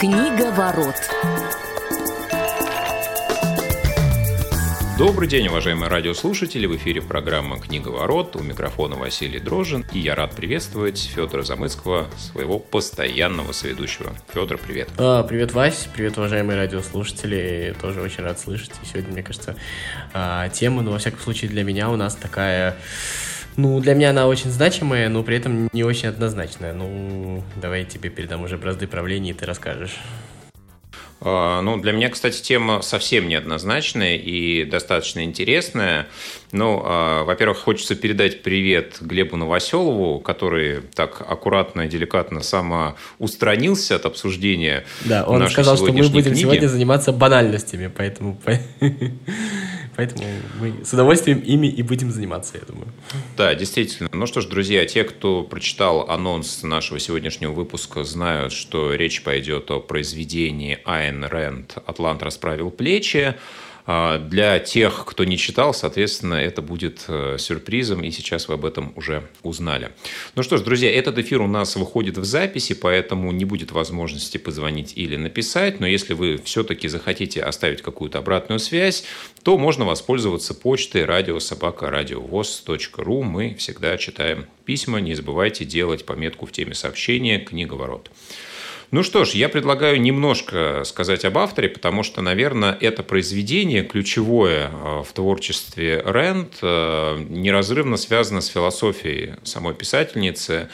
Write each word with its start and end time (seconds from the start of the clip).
Книга 0.00 0.50
ворот. 0.52 0.94
Добрый 4.96 5.28
день, 5.28 5.48
уважаемые 5.48 5.90
радиослушатели! 5.90 6.64
В 6.64 6.74
эфире 6.76 7.02
программа 7.02 7.60
«Книга 7.60 7.90
ворот». 7.90 8.34
У 8.34 8.42
микрофона 8.42 8.96
Василий 8.96 9.40
Дрожин. 9.40 9.84
И 9.92 9.98
я 9.98 10.14
рад 10.14 10.34
приветствовать 10.34 10.98
Федора 11.14 11.42
Замыцкого, 11.42 12.06
своего 12.16 12.58
постоянного 12.58 13.52
соведущего. 13.52 14.14
Федор, 14.32 14.56
привет! 14.56 14.88
А, 14.96 15.22
привет, 15.22 15.52
Вась! 15.52 15.86
Привет, 15.94 16.16
уважаемые 16.16 16.56
радиослушатели! 16.56 17.76
Тоже 17.78 18.00
очень 18.00 18.24
рад 18.24 18.40
слышать. 18.40 18.72
И 18.82 18.86
сегодня, 18.86 19.12
мне 19.12 19.22
кажется, 19.22 19.54
а, 20.14 20.48
тема, 20.48 20.80
ну, 20.80 20.92
во 20.92 20.98
всяком 20.98 21.20
случае, 21.20 21.50
для 21.50 21.62
меня 21.62 21.90
у 21.90 21.96
нас 21.96 22.14
такая... 22.14 22.74
Ну, 23.56 23.80
для 23.80 23.94
меня 23.94 24.10
она 24.10 24.26
очень 24.26 24.50
значимая, 24.50 25.08
но 25.08 25.22
при 25.22 25.36
этом 25.36 25.68
не 25.72 25.84
очень 25.84 26.08
однозначная. 26.08 26.72
Ну, 26.72 27.42
давай 27.56 27.80
я 27.80 27.84
тебе 27.84 28.10
передам 28.10 28.42
уже 28.42 28.56
бразды 28.56 28.86
правления, 28.86 29.30
и 29.30 29.34
ты 29.34 29.46
расскажешь. 29.46 29.98
А, 31.22 31.60
ну, 31.60 31.76
для 31.78 31.92
меня, 31.92 32.08
кстати, 32.08 32.40
тема 32.40 32.80
совсем 32.80 33.28
неоднозначная 33.28 34.16
и 34.16 34.64
достаточно 34.64 35.22
интересная. 35.22 36.06
Ну, 36.52 36.82
а, 36.82 37.24
во-первых, 37.24 37.58
хочется 37.58 37.94
передать 37.94 38.42
привет 38.42 38.96
Глебу 39.00 39.36
Новоселову, 39.36 40.20
который 40.20 40.80
так 40.94 41.20
аккуратно 41.20 41.82
и 41.82 41.88
деликатно 41.88 42.42
самоустранился 42.42 43.96
от 43.96 44.06
обсуждения 44.06 44.84
Да, 45.04 45.24
он 45.24 45.46
сказал, 45.50 45.76
что 45.76 45.92
мы 45.92 46.08
будем 46.08 46.32
книги. 46.32 46.40
сегодня 46.40 46.68
заниматься 46.68 47.12
банальностями, 47.12 47.90
поэтому 47.94 48.40
Поэтому 50.00 50.24
мы 50.58 50.82
с 50.82 50.94
удовольствием 50.94 51.40
ими 51.40 51.66
и 51.66 51.82
будем 51.82 52.10
заниматься, 52.10 52.56
я 52.56 52.64
думаю. 52.66 52.88
Да, 53.36 53.54
действительно. 53.54 54.08
Ну 54.14 54.24
что 54.24 54.40
ж, 54.40 54.46
друзья, 54.46 54.86
те, 54.86 55.04
кто 55.04 55.42
прочитал 55.42 56.08
анонс 56.08 56.62
нашего 56.62 56.98
сегодняшнего 56.98 57.52
выпуска, 57.52 58.02
знают, 58.02 58.54
что 58.54 58.94
речь 58.94 59.22
пойдет 59.22 59.70
о 59.70 59.78
произведении 59.80 60.78
Айн 60.86 61.22
Рэнд 61.22 61.76
«Атлант 61.84 62.22
расправил 62.22 62.70
плечи». 62.70 63.34
А, 63.92 64.18
для 64.18 64.60
тех, 64.60 65.04
кто 65.04 65.24
не 65.24 65.36
читал, 65.36 65.74
соответственно, 65.74 66.34
это 66.34 66.62
будет 66.62 67.06
э, 67.08 67.38
сюрпризом, 67.40 68.04
и 68.04 68.12
сейчас 68.12 68.46
вы 68.46 68.54
об 68.54 68.64
этом 68.64 68.92
уже 68.94 69.28
узнали. 69.42 69.90
Ну 70.36 70.44
что 70.44 70.58
ж, 70.58 70.60
друзья, 70.60 70.96
этот 70.96 71.18
эфир 71.18 71.42
у 71.42 71.48
нас 71.48 71.74
выходит 71.74 72.16
в 72.16 72.24
записи, 72.24 72.74
поэтому 72.74 73.32
не 73.32 73.44
будет 73.44 73.72
возможности 73.72 74.38
позвонить 74.38 74.92
или 74.94 75.16
написать, 75.16 75.80
но 75.80 75.88
если 75.88 76.14
вы 76.14 76.40
все-таки 76.44 76.86
захотите 76.86 77.42
оставить 77.42 77.82
какую-то 77.82 78.20
обратную 78.20 78.60
связь, 78.60 79.02
то 79.42 79.58
можно 79.58 79.84
воспользоваться 79.84 80.54
почтой 80.54 81.04
радиособака.радиовоз.ру. 81.04 83.22
Мы 83.24 83.56
всегда 83.56 83.98
читаем 83.98 84.46
письма, 84.64 85.00
не 85.00 85.14
забывайте 85.14 85.64
делать 85.64 86.06
пометку 86.06 86.46
в 86.46 86.52
теме 86.52 86.74
сообщения 86.74 87.40
«Книговорот». 87.40 88.08
Ну 88.92 89.04
что 89.04 89.24
ж, 89.24 89.34
я 89.34 89.48
предлагаю 89.48 90.00
немножко 90.00 90.82
сказать 90.84 91.24
об 91.24 91.38
авторе, 91.38 91.68
потому 91.68 92.02
что, 92.02 92.22
наверное, 92.22 92.76
это 92.80 93.04
произведение 93.04 93.84
ключевое 93.84 94.68
э, 94.68 95.02
в 95.06 95.12
творчестве 95.12 96.02
Рэнд, 96.04 96.58
э, 96.60 97.24
неразрывно 97.28 97.96
связано 97.96 98.40
с 98.40 98.48
философией 98.48 99.34
самой 99.44 99.74
писательницы. 99.74 100.70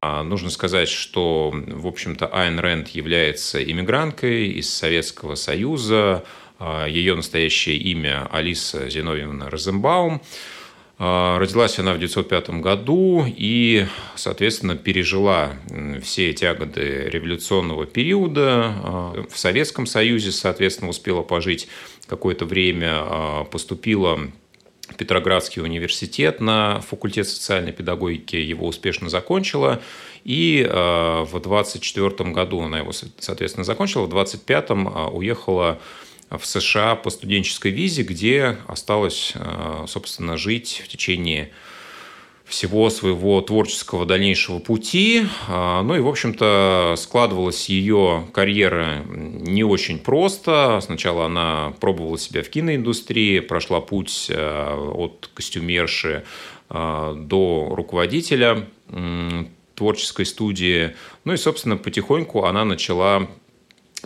А, 0.00 0.22
нужно 0.22 0.50
сказать, 0.50 0.88
что, 0.88 1.52
в 1.52 1.86
общем-то, 1.88 2.28
Айн 2.28 2.60
Рэнд 2.60 2.90
является 2.90 3.60
иммигранткой 3.60 4.50
из 4.50 4.72
Советского 4.72 5.34
Союза. 5.34 6.24
А, 6.60 6.86
Ее 6.86 7.16
настоящее 7.16 7.76
имя 7.76 8.28
Алиса 8.30 8.88
Зиновьевна 8.88 9.50
Розенбаум. 9.50 10.22
А, 11.00 11.38
родилась 11.38 11.78
она 11.78 11.92
в 11.92 11.96
1905 11.96 12.60
году 12.60 13.24
и, 13.24 13.86
соответственно, 14.16 14.76
пережила 14.76 15.52
все 16.02 16.32
тяготы 16.32 17.08
революционного 17.08 17.86
периода. 17.86 18.72
А, 18.82 19.24
в 19.30 19.38
Советском 19.38 19.86
Союзе, 19.86 20.32
соответственно, 20.32 20.90
успела 20.90 21.22
пожить 21.22 21.68
какое-то 22.08 22.46
время, 22.46 22.94
а, 22.94 23.44
поступила 23.44 24.18
в 24.88 24.94
Петроградский 24.96 25.62
университет 25.62 26.40
на 26.40 26.80
факультет 26.80 27.28
социальной 27.28 27.72
педагогики, 27.72 28.36
его 28.36 28.66
успешно 28.66 29.08
закончила. 29.08 29.80
И 30.24 30.66
в 30.66 31.40
24 31.40 32.30
году 32.30 32.62
она 32.62 32.78
его, 32.78 32.92
соответственно, 32.92 33.64
закончила, 33.64 34.04
в 34.04 34.08
25 34.08 34.70
уехала 35.12 35.78
в 36.30 36.44
США 36.44 36.94
по 36.94 37.10
студенческой 37.10 37.70
визе, 37.70 38.02
где 38.02 38.58
осталось, 38.66 39.32
э, 39.34 39.84
собственно, 39.86 40.36
жить 40.36 40.82
в 40.84 40.88
течение 40.88 41.50
всего 42.44 42.88
своего 42.88 43.40
творческого 43.42 44.06
дальнейшего 44.06 44.58
пути. 44.58 45.26
А, 45.48 45.82
ну 45.82 45.96
и, 45.96 46.00
в 46.00 46.08
общем-то, 46.08 46.94
складывалась 46.96 47.68
ее 47.68 48.26
карьера 48.32 49.02
не 49.06 49.64
очень 49.64 49.98
просто. 49.98 50.80
Сначала 50.82 51.26
она 51.26 51.74
пробовала 51.78 52.18
себя 52.18 52.42
в 52.42 52.48
киноиндустрии, 52.48 53.40
прошла 53.40 53.80
путь 53.80 54.26
э, 54.30 54.92
от 54.94 55.30
костюмерши 55.34 56.24
э, 56.70 57.14
до 57.16 57.68
руководителя 57.70 58.66
творческой 59.74 60.24
студии. 60.24 60.94
Ну 61.24 61.34
и, 61.34 61.36
собственно, 61.36 61.76
потихоньку 61.76 62.44
она 62.44 62.64
начала 62.64 63.28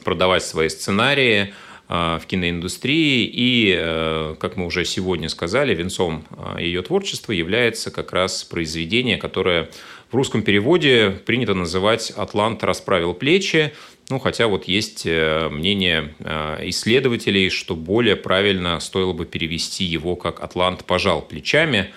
продавать 0.05 0.44
свои 0.44 0.69
сценарии, 0.69 1.55
в 1.88 2.22
киноиндустрии. 2.26 3.25
И, 3.32 3.75
э, 3.76 4.37
как 4.38 4.56
мы 4.56 4.66
уже 4.66 4.84
сегодня 4.84 5.28
сказали, 5.28 5.75
венцом 5.75 6.25
а, 6.31 6.60
ее 6.60 6.82
творчества 6.82 7.32
является 7.32 7.91
как 7.91 8.12
раз 8.12 8.44
произведение, 8.44 9.19
которое 9.19 9.69
в 10.10 10.16
русском 10.16 10.43
переводе 10.43 11.10
принято 11.10 11.54
называть 11.54 12.10
«Атлант 12.10 12.62
расправил 12.65 13.15
плечи». 13.15 13.72
Ну, 14.10 14.19
хотя 14.19 14.47
вот 14.47 14.65
есть 14.65 15.03
э, 15.06 15.48
мнение 15.50 16.15
э, 16.19 16.69
исследователей, 16.69 17.50
что 17.50 17.75
более 17.75 18.16
правильно 18.16 18.78
стоило 18.81 19.12
бы 19.12 19.25
перевести 19.25 19.84
его 19.84 20.16
как 20.16 20.43
«Атлант 20.43 20.84
пожал 20.84 21.22
плечами», 21.22 21.91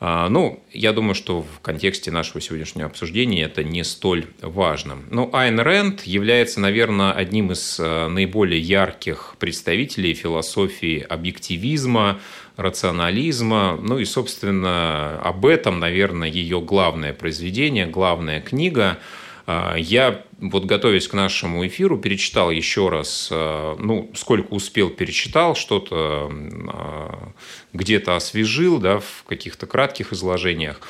ну, 0.00 0.62
я 0.72 0.94
думаю, 0.94 1.14
что 1.14 1.42
в 1.42 1.60
контексте 1.60 2.10
нашего 2.10 2.40
сегодняшнего 2.40 2.86
обсуждения 2.86 3.42
это 3.42 3.62
не 3.62 3.84
столь 3.84 4.26
важно. 4.40 4.96
Но 5.10 5.26
ну, 5.26 5.30
Айн 5.34 5.60
Рэнд 5.60 6.02
является, 6.02 6.58
наверное, 6.58 7.12
одним 7.12 7.52
из 7.52 7.78
э, 7.78 8.08
наиболее 8.08 8.60
ярких 8.60 9.36
представителей 9.38 10.14
философии 10.14 11.04
объективизма, 11.06 12.18
рационализма. 12.56 13.78
Ну 13.82 13.98
и, 13.98 14.06
собственно, 14.06 15.20
об 15.20 15.44
этом, 15.44 15.80
наверное, 15.80 16.28
ее 16.28 16.62
главное 16.62 17.12
произведение, 17.12 17.86
главная 17.86 18.40
книга– 18.40 18.98
а, 19.08 19.08
я 19.46 20.24
вот 20.40 20.64
готовясь 20.64 21.06
к 21.06 21.14
нашему 21.14 21.66
эфиру, 21.66 21.98
перечитал 21.98 22.50
еще 22.50 22.88
раз, 22.88 23.28
а, 23.30 23.76
ну, 23.78 24.10
сколько 24.14 24.52
успел, 24.52 24.90
перечитал, 24.90 25.54
что-то 25.54 26.30
а, 26.68 27.32
где-то 27.72 28.16
освежил, 28.16 28.78
да, 28.78 29.00
в 29.00 29.24
каких-то 29.26 29.66
кратких 29.66 30.12
изложениях. 30.12 30.80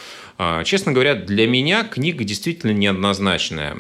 Честно 0.65 0.93
говоря, 0.93 1.17
для 1.17 1.47
меня 1.47 1.85
книга 1.85 2.25
действительно 2.25 2.71
неоднозначная. 2.71 3.77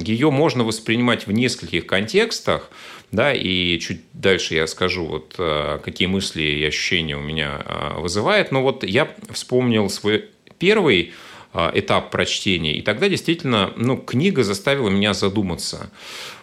Ее 0.00 0.32
можно 0.32 0.64
воспринимать 0.64 1.28
в 1.28 1.30
нескольких 1.30 1.86
контекстах, 1.86 2.68
да, 3.12 3.32
и 3.32 3.78
чуть 3.78 4.00
дальше 4.12 4.56
я 4.56 4.66
скажу, 4.66 5.04
вот 5.06 5.36
какие 5.84 6.08
мысли 6.08 6.42
и 6.42 6.64
ощущения 6.64 7.16
у 7.16 7.20
меня 7.20 7.64
вызывает. 7.96 8.50
Но 8.50 8.60
вот 8.60 8.82
я 8.82 9.08
вспомнил 9.30 9.88
свой 9.88 10.24
первый 10.58 11.12
а, 11.12 11.29
этап 11.52 12.10
прочтения. 12.10 12.74
И 12.74 12.82
тогда 12.82 13.08
действительно 13.08 13.72
ну, 13.76 13.96
книга 13.96 14.44
заставила 14.44 14.88
меня 14.88 15.14
задуматься. 15.14 15.90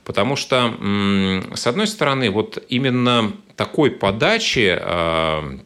Потому 0.03 0.35
что, 0.35 0.73
с 1.53 1.67
одной 1.67 1.87
стороны, 1.87 2.29
вот 2.29 2.63
именно 2.69 3.33
такой 3.55 3.91
подачи 3.91 4.77
а, 4.79 5.59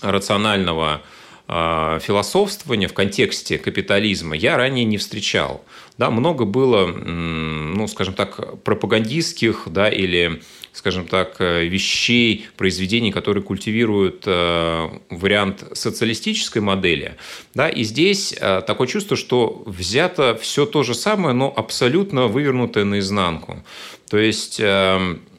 рационального 0.00 1.02
а, 1.48 1.98
философствования 1.98 2.88
в 2.88 2.94
контексте 2.94 3.58
капитализма 3.58 4.36
я 4.36 4.56
ранее 4.56 4.84
не 4.84 4.98
встречал. 4.98 5.64
Да, 5.98 6.10
много 6.10 6.44
было, 6.44 6.86
ну, 6.86 7.86
скажем 7.88 8.14
так, 8.14 8.62
пропагандистских 8.62 9.64
да, 9.66 9.88
или 9.88 10.42
скажем 10.72 11.06
так, 11.06 11.36
э, 11.38 11.64
вещей, 11.66 12.46
произведений, 12.56 13.12
которые 13.12 13.42
культивируют 13.42 14.24
э, 14.26 14.88
вариант 15.10 15.64
социалистической 15.72 16.62
модели. 16.62 17.16
Да, 17.54 17.68
и 17.68 17.84
здесь 17.84 18.34
э, 18.38 18.62
такое 18.66 18.86
чувство, 18.86 19.16
что 19.16 19.62
взято 19.66 20.34
все 20.40 20.64
то 20.64 20.82
же 20.82 20.94
самое, 20.94 21.34
но 21.34 21.52
абсолютно 21.54 22.26
вывернутое 22.26 22.84
наизнанку. 22.84 23.62
То 24.08 24.18
есть 24.18 24.60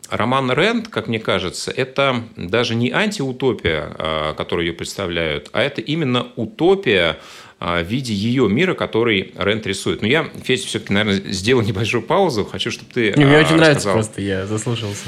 Роман 0.10 0.52
Рент, 0.52 0.88
как 0.88 1.08
мне 1.08 1.20
кажется, 1.20 1.72
это 1.72 2.24
даже 2.36 2.74
не 2.76 2.92
антиутопия, 2.92 4.34
которую 4.36 4.68
ее 4.68 4.74
представляют, 4.74 5.50
а 5.54 5.62
это 5.62 5.82
именно 5.82 6.28
утопия 6.36 7.20
в 7.64 7.84
виде 7.84 8.14
ее 8.14 8.50
мира, 8.50 8.74
который 8.74 9.32
Рент 9.38 9.66
рисует. 9.66 10.02
Но 10.02 10.08
я, 10.08 10.30
Федя, 10.44 10.68
все-таки, 10.68 10.94
наверное, 10.94 11.32
сделаю 11.32 11.66
небольшую 11.66 12.04
паузу. 12.04 12.44
Хочу, 12.44 12.72
чтобы 12.72 12.92
ты 12.94 13.14
Не, 13.16 13.26
Мне 13.26 13.38
очень 13.38 13.56
рассказал... 13.56 13.58
нравится 13.58 13.92
просто, 13.92 14.22
я 14.22 14.46
заслушался. 14.46 15.06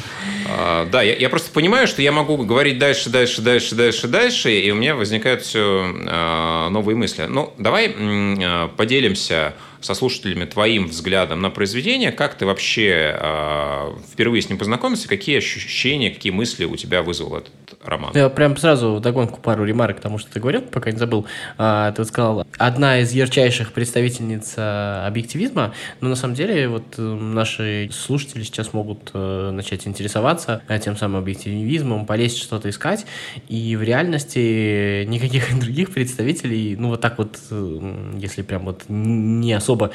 А, 0.48 0.88
да, 0.90 1.02
я, 1.02 1.16
я 1.16 1.30
просто 1.30 1.52
понимаю, 1.52 1.88
что 1.88 2.02
я 2.02 2.14
могу 2.14 2.38
говорить 2.38 2.80
дальше, 2.80 3.10
дальше, 3.10 3.42
дальше, 3.42 3.76
дальше, 3.76 4.08
дальше, 4.08 4.58
и 4.58 4.72
у 4.72 4.76
меня 4.76 4.96
возникают 4.96 5.42
все 5.42 5.94
а, 6.08 6.70
новые 6.70 6.96
мысли. 6.96 7.26
Ну, 7.28 7.54
давай 7.58 7.94
а, 7.98 8.70
поделимся 8.70 9.54
со 9.86 9.94
слушателями 9.94 10.46
твоим 10.46 10.88
взглядом 10.88 11.42
на 11.42 11.52
произведение, 11.52 12.12
как 12.12 12.36
ты 12.36 12.46
вообще 12.46 13.16
э, 13.18 13.92
впервые 14.12 14.42
с 14.42 14.50
ним 14.50 14.58
познакомился, 14.58 15.08
какие 15.08 15.38
ощущения, 15.38 16.10
какие 16.10 16.32
мысли 16.32 16.66
у 16.66 16.76
тебя 16.76 17.04
вызвал 17.04 17.38
этот 17.38 17.54
роман? 17.84 18.12
Я 18.16 18.30
прям 18.30 18.58
сразу 18.58 19.00
догонку 19.00 19.40
пару 19.40 19.64
ремарок 19.64 19.98
к 19.98 20.02
тому, 20.02 20.18
что 20.18 20.32
ты 20.32 20.40
говорил, 20.40 20.62
пока 20.62 20.92
не 20.92 20.98
забыл. 20.98 21.28
А, 21.58 21.92
ты 21.92 22.02
вот 22.02 22.08
сказал, 22.08 22.48
одна 22.58 23.00
из 23.00 23.12
ярчайших 23.12 23.74
представительниц 23.74 24.56
а, 24.58 25.06
объективизма, 25.08 25.74
но 26.02 26.10
на 26.10 26.16
самом 26.16 26.34
деле 26.34 26.68
вот 26.68 26.96
э, 26.98 27.02
наши 27.02 27.90
слушатели 27.94 28.42
сейчас 28.42 28.74
могут 28.74 29.12
э, 29.14 29.52
начать 29.52 29.86
интересоваться 29.88 30.64
тем 30.84 30.98
самым 30.98 31.18
объективизмом, 31.18 32.08
полезть 32.08 32.42
что-то 32.42 32.70
искать, 32.70 33.06
и 33.48 33.76
в 33.76 33.84
реальности 33.84 35.06
никаких 35.06 35.58
других 35.60 35.94
представителей, 35.94 36.76
ну 36.76 36.90
вот 36.90 37.02
так 37.02 37.20
вот, 37.20 37.38
э, 37.52 38.12
если 38.18 38.42
прям 38.42 38.66
вот 38.66 38.86
не 38.88 39.54
особо 39.54 39.75
особо 39.76 39.92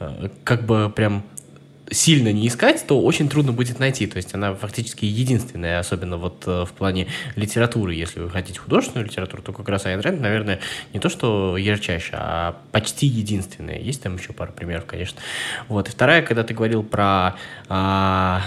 э, 0.00 0.28
как 0.44 0.66
бы 0.66 0.90
прям 0.94 1.22
сильно 1.90 2.32
не 2.32 2.48
искать, 2.48 2.86
то 2.86 3.00
очень 3.02 3.28
трудно 3.28 3.52
будет 3.52 3.78
найти. 3.78 4.06
То 4.06 4.16
есть 4.16 4.34
она 4.34 4.54
фактически 4.54 5.04
единственная, 5.04 5.78
особенно 5.78 6.16
вот 6.16 6.44
э, 6.46 6.64
в 6.64 6.72
плане 6.72 7.06
литературы. 7.36 7.94
Если 7.94 8.20
вы 8.20 8.30
хотите 8.30 8.58
художественную 8.58 9.06
литературу, 9.06 9.42
то 9.42 9.52
как 9.52 9.68
раз 9.68 9.86
Айн 9.86 10.00
Рэнд, 10.00 10.20
наверное, 10.20 10.60
не 10.94 11.00
то 11.00 11.08
что 11.08 11.56
ярчайшая, 11.56 12.20
а 12.20 12.56
почти 12.72 13.06
единственная. 13.06 13.78
Есть 13.78 14.02
там 14.02 14.16
еще 14.16 14.32
пару 14.32 14.52
примеров, 14.52 14.86
конечно. 14.86 15.20
Вот. 15.68 15.88
И 15.88 15.92
вторая, 15.92 16.22
когда 16.22 16.44
ты 16.44 16.54
говорил 16.54 16.82
про 16.82 17.36
а, 17.68 18.42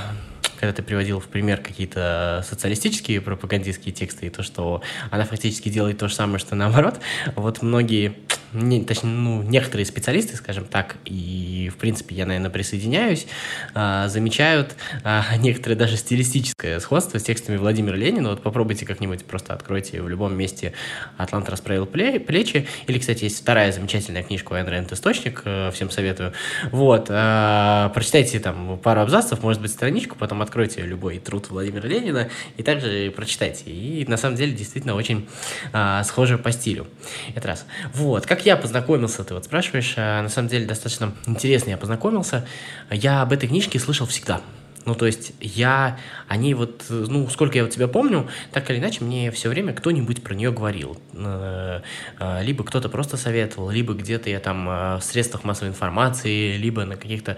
когда 0.60 0.74
ты 0.74 0.82
приводил 0.82 1.20
в 1.20 1.28
пример 1.28 1.62
какие-то 1.62 2.44
социалистические 2.48 3.22
пропагандистские 3.22 3.94
тексты 3.94 4.28
и 4.28 4.30
то, 4.30 4.42
что 4.42 4.82
она 5.12 5.26
фактически 5.26 5.70
делает 5.70 6.00
то 6.00 6.08
же 6.08 6.16
самое, 6.16 6.40
что 6.40 6.56
наоборот, 6.56 7.00
вот 7.36 7.62
многие, 7.62 8.16
не, 8.56 8.84
точнее, 8.84 9.10
ну, 9.10 9.42
некоторые 9.44 9.86
специалисты, 9.86 10.38
скажем 10.38 10.66
так, 10.66 10.96
и, 11.06 11.70
в 11.74 11.78
принципе, 11.78 12.16
я, 12.16 12.26
наверное, 12.26 12.50
присоединяюсь, 12.50 13.28
а, 13.74 14.08
замечают 14.08 14.76
а, 15.04 15.24
некоторые 15.38 15.78
даже 15.78 15.98
стилистическое 15.98 16.80
сходство 16.80 17.20
с 17.20 17.24
текстами 17.24 17.58
Владимира 17.58 17.96
Ленина. 17.96 18.30
Вот 18.30 18.42
попробуйте 18.42 18.86
как-нибудь 18.86 19.26
просто 19.26 19.54
откройте 19.54 20.02
в 20.02 20.10
любом 20.10 20.36
месте 20.36 20.74
«Атлант 21.18 21.50
расправил 21.50 21.86
плечи». 21.86 22.68
Или, 22.88 23.00
кстати, 23.00 23.26
есть 23.26 23.42
вторая 23.42 23.72
замечательная 23.72 24.24
книжка 24.24 24.54
у 24.54 24.56
Рэнд 24.56 24.92
«Источник», 24.92 25.42
э, 25.46 25.72
всем 25.72 25.92
советую. 25.92 26.34
Вот, 26.72 27.08
а, 27.10 27.90
прочитайте 27.90 28.40
там 28.40 28.80
пару 28.80 29.02
абзацев, 29.02 29.44
может 29.44 29.62
быть, 29.62 29.72
страничку, 29.72 30.16
потом 30.16 30.42
откройте 30.42 30.82
любой 30.82 31.20
труд 31.20 31.50
Владимира 31.50 31.88
Ленина 31.88 32.30
и 32.58 32.64
также 32.64 33.12
прочитайте. 33.16 33.70
И 33.72 34.06
на 34.08 34.18
самом 34.18 34.36
деле 34.36 34.54
действительно 34.54 34.96
очень 34.96 35.28
а, 35.74 36.04
схоже 36.04 36.38
по 36.38 36.52
стилю. 36.52 36.88
Это 37.36 37.48
раз. 37.48 37.66
Вот, 37.94 38.26
как 38.26 38.45
я 38.46 38.56
познакомился, 38.58 39.24
ты 39.24 39.34
вот 39.34 39.46
спрашиваешь, 39.46 39.96
а, 39.98 40.22
на 40.22 40.30
самом 40.30 40.48
деле 40.50 40.66
достаточно 40.66 41.12
интересно 41.26 41.72
я 41.72 41.78
познакомился. 41.78 42.46
Я 42.90 43.22
об 43.22 43.32
этой 43.32 43.50
книжке 43.50 43.80
слышал 43.80 44.06
всегда. 44.06 44.42
Ну, 44.86 44.96
то 44.96 45.06
есть 45.06 45.34
я 45.40 45.98
они 46.28 46.54
вот, 46.54 46.86
ну, 46.90 47.28
сколько 47.30 47.58
я 47.58 47.64
вот 47.64 47.74
тебя 47.74 47.88
помню, 47.88 48.28
так 48.52 48.70
или 48.70 48.80
иначе 48.80 49.04
мне 49.04 49.32
все 49.32 49.50
время 49.50 49.74
кто-нибудь 49.74 50.24
про 50.24 50.34
нее 50.34 50.52
говорил. 50.52 50.98
Э, 51.14 51.82
э, 52.20 52.44
либо 52.44 52.64
кто-то 52.64 52.90
просто 52.90 53.18
советовал, 53.18 53.70
либо 53.70 53.94
где-то 53.94 54.30
я 54.30 54.40
там 54.40 54.68
э, 54.68 54.98
в 54.98 55.04
средствах 55.04 55.44
массовой 55.44 55.70
информации, 55.70 56.58
либо 56.58 56.86
на 56.86 56.96
каких-то 56.96 57.38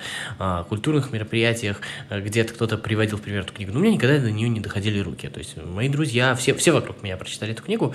культурных 0.69 1.11
мероприятиях 1.11 1.81
где-то 2.09 2.53
кто-то 2.53 2.77
приводил 2.77 3.17
пример 3.17 3.41
эту 3.41 3.53
книгу. 3.53 3.71
Но 3.71 3.79
у 3.79 3.81
меня 3.81 3.93
никогда 3.93 4.19
до 4.19 4.31
нее 4.31 4.49
не 4.49 4.59
доходили 4.59 4.99
руки. 4.99 5.27
То 5.27 5.39
есть 5.39 5.57
мои 5.57 5.89
друзья, 5.89 6.35
все, 6.35 6.53
все 6.53 6.71
вокруг 6.71 7.03
меня 7.03 7.17
прочитали 7.17 7.53
эту 7.53 7.63
книгу, 7.63 7.93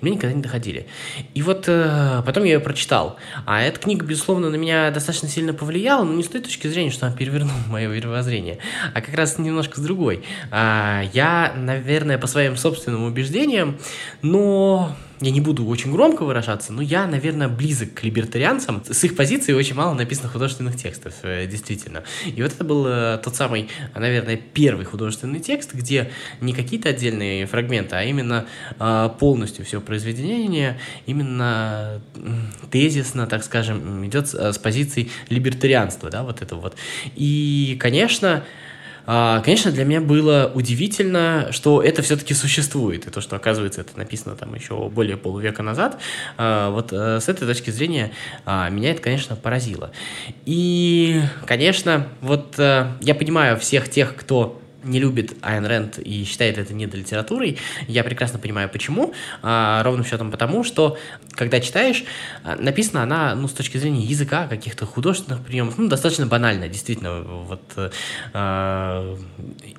мне 0.00 0.12
никогда 0.12 0.34
не 0.34 0.42
доходили. 0.42 0.86
И 1.34 1.42
вот 1.42 1.66
потом 1.66 2.44
я 2.44 2.54
ее 2.54 2.60
прочитал. 2.60 3.18
А 3.46 3.62
эта 3.62 3.80
книга, 3.80 4.04
безусловно, 4.04 4.50
на 4.50 4.56
меня 4.56 4.90
достаточно 4.90 5.28
сильно 5.28 5.52
повлияла, 5.54 6.04
но 6.04 6.14
не 6.14 6.22
с 6.22 6.28
той 6.28 6.40
точки 6.40 6.66
зрения, 6.66 6.90
что 6.90 7.06
она 7.06 7.16
перевернула 7.16 7.58
мое 7.68 7.88
мировоззрение, 7.88 8.58
а 8.94 9.00
как 9.00 9.14
раз 9.14 9.38
немножко 9.38 9.80
с 9.80 9.82
другой. 9.82 10.24
А, 10.50 11.02
я, 11.12 11.52
наверное, 11.56 12.18
по 12.18 12.26
своим 12.26 12.56
собственным 12.56 13.04
убеждениям, 13.04 13.78
но 14.22 14.96
я 15.20 15.30
не 15.32 15.40
буду 15.40 15.66
очень 15.66 15.90
громко 15.92 16.22
выражаться, 16.22 16.72
но 16.72 16.80
я, 16.80 17.06
наверное, 17.06 17.48
близок 17.48 17.94
к 17.94 18.04
либертарианцам. 18.04 18.84
С 18.88 19.02
их 19.02 19.16
позиции 19.16 19.52
очень 19.52 19.74
мало 19.74 19.94
написано 19.94 20.28
художественных 20.28 20.76
текстов, 20.76 21.14
э, 21.22 21.46
действительно. 21.46 22.04
И 22.24 22.40
вот 22.40 22.52
это 22.52 22.62
был 22.62 22.86
э, 22.86 23.18
тот 23.22 23.34
самый, 23.34 23.68
наверное, 23.94 24.36
первый 24.36 24.84
художественный 24.84 25.40
текст, 25.40 25.74
где 25.74 26.12
не 26.40 26.52
какие-то 26.52 26.90
отдельные 26.90 27.46
фрагменты, 27.46 27.96
а 27.96 28.04
именно 28.04 28.46
э, 28.78 29.10
полностью 29.18 29.64
все 29.64 29.80
произведение, 29.80 30.78
именно 31.06 32.00
тезисно, 32.70 33.26
так 33.26 33.42
скажем, 33.42 34.06
идет 34.06 34.28
с 34.28 34.58
позиции 34.58 35.10
либертарианства, 35.30 36.10
да, 36.10 36.22
вот 36.22 36.42
это 36.42 36.54
вот. 36.54 36.76
И, 37.16 37.76
конечно, 37.80 38.44
конечно, 39.42 39.72
для 39.72 39.84
меня 39.84 40.00
было 40.00 40.52
удивительно, 40.54 41.48
что 41.50 41.82
это 41.82 42.02
все-таки 42.02 42.34
существует, 42.34 43.06
и 43.06 43.10
то, 43.10 43.20
что, 43.20 43.36
оказывается, 43.36 43.80
это 43.80 43.96
написано 43.96 44.36
там 44.36 44.54
еще 44.54 44.88
более 44.88 45.16
полувека 45.16 45.62
назад, 45.62 45.98
а, 46.36 46.70
вот 46.70 46.92
э, 46.92 47.20
с 47.20 47.28
этой 47.28 47.46
точки 47.46 47.70
зрения 47.70 48.12
а, 48.44 48.68
меня 48.68 48.90
это, 48.90 49.00
конечно, 49.00 49.36
поразило. 49.36 49.90
И, 50.44 51.22
конечно, 51.46 52.08
вот 52.20 52.58
э, 52.58 52.92
я 53.00 53.14
понимаю 53.14 53.58
всех 53.58 53.88
тех, 53.88 54.14
кто 54.14 54.60
не 54.88 54.98
любит 55.00 55.36
Айн 55.42 55.64
Рэнд 55.64 55.98
и 55.98 56.24
считает 56.24 56.58
это 56.58 56.74
недолитературой, 56.74 57.58
я 57.86 58.04
прекрасно 58.04 58.38
понимаю, 58.38 58.68
почему. 58.68 59.12
А, 59.42 59.82
ровным 59.82 60.04
счетом 60.04 60.30
потому, 60.30 60.64
что, 60.64 60.98
когда 61.32 61.60
читаешь, 61.60 62.04
а, 62.44 62.56
написана 62.56 63.02
она, 63.02 63.34
ну, 63.34 63.48
с 63.48 63.52
точки 63.52 63.78
зрения 63.78 64.04
языка, 64.04 64.46
каких-то 64.46 64.86
художественных 64.86 65.44
приемов, 65.44 65.78
ну, 65.78 65.88
достаточно 65.88 66.26
банально, 66.26 66.68
действительно, 66.68 67.20
вот 67.22 67.62
а, 68.32 69.16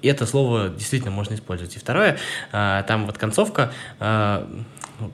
это 0.01 0.25
слово 0.25 0.69
действительно 0.69 1.11
можно 1.11 1.33
использовать. 1.33 1.75
И 1.75 1.79
второе, 1.79 2.17
а, 2.51 2.83
там 2.83 3.05
вот 3.05 3.17
концовка, 3.17 3.73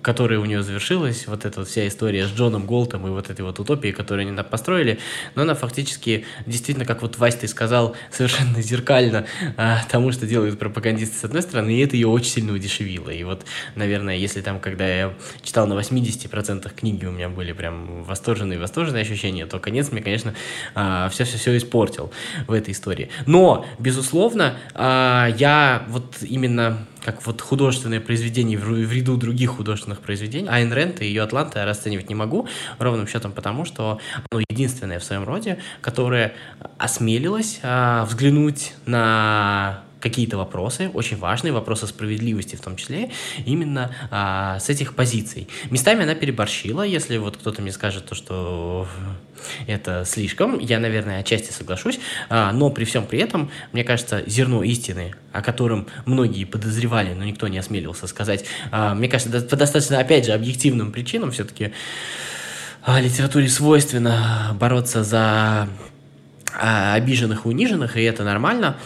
которая 0.02 0.40
у 0.40 0.46
нее 0.46 0.64
завершилась, 0.64 1.28
вот 1.28 1.46
эта 1.46 1.60
вот 1.60 1.70
вся 1.70 1.88
история 1.88 2.28
с 2.28 2.32
Джоном 2.32 2.66
Голтом 2.66 3.08
и 3.08 3.10
вот 3.10 3.30
этой 3.30 3.42
вот 3.42 3.60
утопией, 3.60 3.94
которую 3.94 4.28
они 4.28 4.44
построили, 4.44 5.00
но 5.36 5.44
она 5.44 5.56
фактически, 5.56 6.26
действительно, 6.46 6.86
как 6.86 7.02
вот 7.02 7.18
Вась 7.18 7.36
ты 7.36 7.48
сказал, 7.48 7.96
совершенно 8.12 8.62
зеркально 8.62 9.26
а, 9.58 9.82
тому, 9.90 10.12
что 10.12 10.26
делают 10.26 10.60
пропагандисты 10.60 11.18
с 11.18 11.24
одной 11.24 11.42
стороны, 11.42 11.74
и 11.74 11.80
это 11.80 11.96
ее 11.96 12.08
очень 12.08 12.30
сильно 12.30 12.54
удешевило. 12.54 13.10
И 13.10 13.24
вот, 13.24 13.46
наверное, 13.76 14.16
если 14.16 14.42
там, 14.42 14.60
когда 14.60 14.88
я 14.88 15.14
читал 15.42 15.68
на 15.68 15.74
80% 15.74 16.74
книги, 16.76 17.06
у 17.06 17.12
меня 17.12 17.30
были 17.30 17.52
прям 17.52 18.04
восторженные, 18.04 18.60
восторженные 18.60 19.02
ощущения, 19.02 19.46
то 19.46 19.60
конец 19.60 19.92
мне, 19.92 20.02
конечно, 20.02 20.34
все-все-все 21.10 21.52
а, 21.52 21.58
испортил 21.58 22.12
в 22.48 22.52
этой 22.52 22.72
истории. 22.72 23.10
Но, 23.26 23.66
безусловно, 23.80 24.58
а, 24.74 25.28
я 25.38 25.86
вот 25.90 26.18
именно 26.22 26.86
как 27.06 27.26
вот 27.28 27.40
художественное 27.40 28.02
произведение 28.02 28.58
в, 28.58 28.92
ряду 28.92 29.16
других 29.16 29.52
художественных 29.52 30.02
произведений. 30.02 30.50
Айн 30.50 30.74
Рэнд 30.74 31.02
и 31.02 31.06
ее 31.06 31.22
«Атланта» 31.22 31.60
я 31.60 31.66
расценивать 31.66 32.10
не 32.10 32.16
могу, 32.16 32.48
ровным 32.80 33.08
счетом 33.08 33.32
потому, 33.32 33.64
что 33.64 34.00
оно 34.32 34.42
единственное 34.50 34.98
в 34.98 35.04
своем 35.04 35.24
роде, 35.24 35.60
которое 35.82 36.34
осмелилось 36.80 37.60
а, 37.62 38.06
взглянуть 38.06 38.74
на 38.88 39.84
какие-то 40.06 40.38
вопросы, 40.38 40.92
очень 40.94 41.18
важные 41.18 41.52
вопросы 41.52 41.88
справедливости 41.88 42.56
в 42.56 42.62
том 42.62 42.76
числе, 42.76 43.10
именно 43.44 43.90
а, 44.12 44.60
с 44.60 44.70
этих 44.70 44.94
позиций. 44.94 45.48
Местами 45.72 46.04
она 46.04 46.14
переборщила, 46.14 46.84
если 46.84 47.18
вот 47.18 47.38
кто-то 47.38 47.64
мне 47.64 47.72
скажет 47.72 48.06
то, 48.06 48.14
что 48.14 48.88
это 49.66 50.04
слишком, 50.06 50.60
я, 50.60 50.80
наверное, 50.80 51.22
отчасти 51.22 51.52
соглашусь, 51.52 52.00
а, 52.30 52.52
но 52.52 52.70
при 52.70 52.86
всем 52.86 53.08
при 53.08 53.18
этом, 53.18 53.50
мне 53.72 53.84
кажется, 53.84 54.22
зерно 54.28 54.62
истины, 54.62 55.16
о 55.32 55.42
котором 55.42 55.88
многие 56.06 56.44
подозревали, 56.44 57.16
но 57.16 57.24
никто 57.24 57.48
не 57.48 57.58
осмелился 57.58 58.06
сказать, 58.06 58.46
а, 58.70 58.94
мне 58.94 59.08
кажется, 59.08 59.42
по 59.42 59.56
достаточно, 59.56 59.98
опять 59.98 60.28
же, 60.28 60.34
объективным 60.34 60.92
причинам 60.92 61.32
все-таки 61.32 61.74
а, 62.84 63.02
литературе 63.02 63.50
свойственно 63.50 64.56
бороться 64.60 65.04
за 65.04 65.68
обиженных 66.60 67.46
и 67.46 67.50
униженных, 67.50 67.98
и 67.98 68.04
это 68.04 68.24
нормально, 68.24 68.78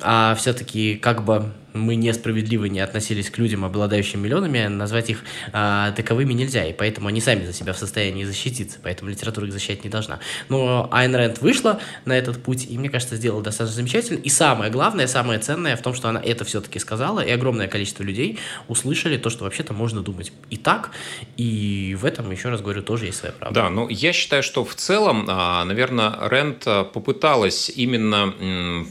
а 0.00 0.34
все-таки 0.34 0.96
как 0.96 1.24
бы 1.24 1.52
мы 1.76 1.96
несправедливо 1.96 2.66
не 2.66 2.80
относились 2.80 3.30
к 3.30 3.38
людям, 3.38 3.64
обладающим 3.64 4.20
миллионами, 4.22 4.66
назвать 4.66 5.10
их 5.10 5.24
а, 5.52 5.92
таковыми 5.92 6.32
нельзя, 6.32 6.64
и 6.64 6.72
поэтому 6.72 7.08
они 7.08 7.20
сами 7.20 7.44
за 7.44 7.52
себя 7.52 7.72
в 7.72 7.78
состоянии 7.78 8.24
защититься, 8.24 8.78
поэтому 8.82 9.10
литература 9.10 9.46
их 9.46 9.52
защищать 9.52 9.84
не 9.84 9.90
должна. 9.90 10.20
Но 10.48 10.88
Айн 10.90 11.14
Рэнд 11.14 11.40
вышла 11.40 11.80
на 12.04 12.16
этот 12.16 12.42
путь, 12.42 12.66
и 12.68 12.78
мне 12.78 12.88
кажется, 12.88 13.16
сделала 13.16 13.42
достаточно 13.42 13.76
замечательно. 13.76 14.18
И 14.18 14.28
самое 14.28 14.70
главное, 14.70 15.06
самое 15.06 15.38
ценное 15.38 15.76
в 15.76 15.82
том, 15.82 15.94
что 15.94 16.08
она 16.08 16.20
это 16.20 16.44
все-таки 16.44 16.78
сказала, 16.78 17.20
и 17.20 17.30
огромное 17.30 17.68
количество 17.68 18.02
людей 18.02 18.38
услышали 18.68 19.16
то, 19.16 19.30
что 19.30 19.44
вообще-то 19.44 19.72
можно 19.72 20.02
думать 20.02 20.32
и 20.50 20.56
так, 20.56 20.90
и 21.36 21.96
в 22.00 22.04
этом, 22.04 22.30
еще 22.30 22.48
раз 22.48 22.60
говорю, 22.60 22.82
тоже 22.82 23.06
есть 23.06 23.18
своя 23.18 23.34
правда. 23.38 23.62
Да, 23.62 23.70
ну 23.70 23.88
я 23.88 24.12
считаю, 24.12 24.42
что 24.42 24.64
в 24.64 24.74
целом, 24.74 25.26
а, 25.28 25.64
наверное, 25.64 26.10
Рэнд 26.10 26.64
попыталась 26.92 27.70
именно 27.70 28.34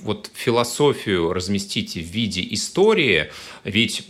вот 0.03 0.29
философию 0.33 1.33
разместить 1.33 1.95
в 1.95 1.99
виде 1.99 2.45
истории, 2.51 2.74
ведь 3.63 4.05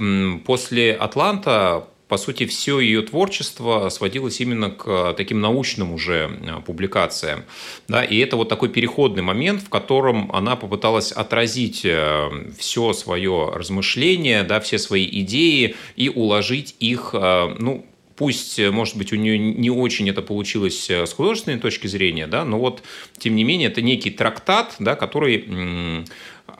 после 0.46 0.94
Атланта 0.94 1.88
по 2.08 2.18
сути, 2.18 2.46
все 2.46 2.80
ее 2.80 3.02
творчество 3.02 3.90
сводилось 3.90 4.40
именно 4.40 4.70
к 4.70 5.14
таким 5.14 5.42
научным 5.42 5.92
уже 5.92 6.30
а, 6.48 6.62
публикациям. 6.62 7.46
Да, 7.88 8.04
и 8.04 8.18
это 8.18 8.38
вот 8.38 8.48
такой 8.48 8.70
переходный 8.70 9.24
момент, 9.24 9.64
в 9.64 9.70
котором 9.70 10.32
она 10.32 10.56
попыталась 10.56 11.12
отразить 11.12 11.82
э, 11.84 12.30
все 12.58 12.94
свое 12.94 13.52
размышление, 13.54 14.44
да, 14.44 14.60
все 14.60 14.78
свои 14.78 15.08
идеи 15.22 15.76
и 15.96 16.10
уложить 16.10 16.76
их, 16.80 17.12
э, 17.14 17.56
ну, 17.58 17.86
Пусть, 18.16 18.62
может 18.70 18.96
быть, 18.96 19.12
у 19.12 19.18
нее 19.18 19.38
не 19.38 19.70
очень 19.70 20.10
это 20.10 20.22
получилось 20.22 20.90
э, 20.90 21.06
с 21.06 21.12
художественной 21.12 21.60
точки 21.60 21.88
зрения, 21.88 22.28
да, 22.28 22.46
но 22.46 22.58
вот, 22.58 22.82
тем 23.18 23.36
не 23.36 23.44
менее, 23.44 23.68
это 23.68 23.82
некий 23.82 24.10
трактат, 24.10 24.76
да, 24.80 24.96
который 24.96 26.06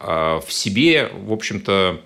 в 0.06 0.52
себе, 0.52 1.10
в 1.14 1.34
общем-то, 1.34 2.02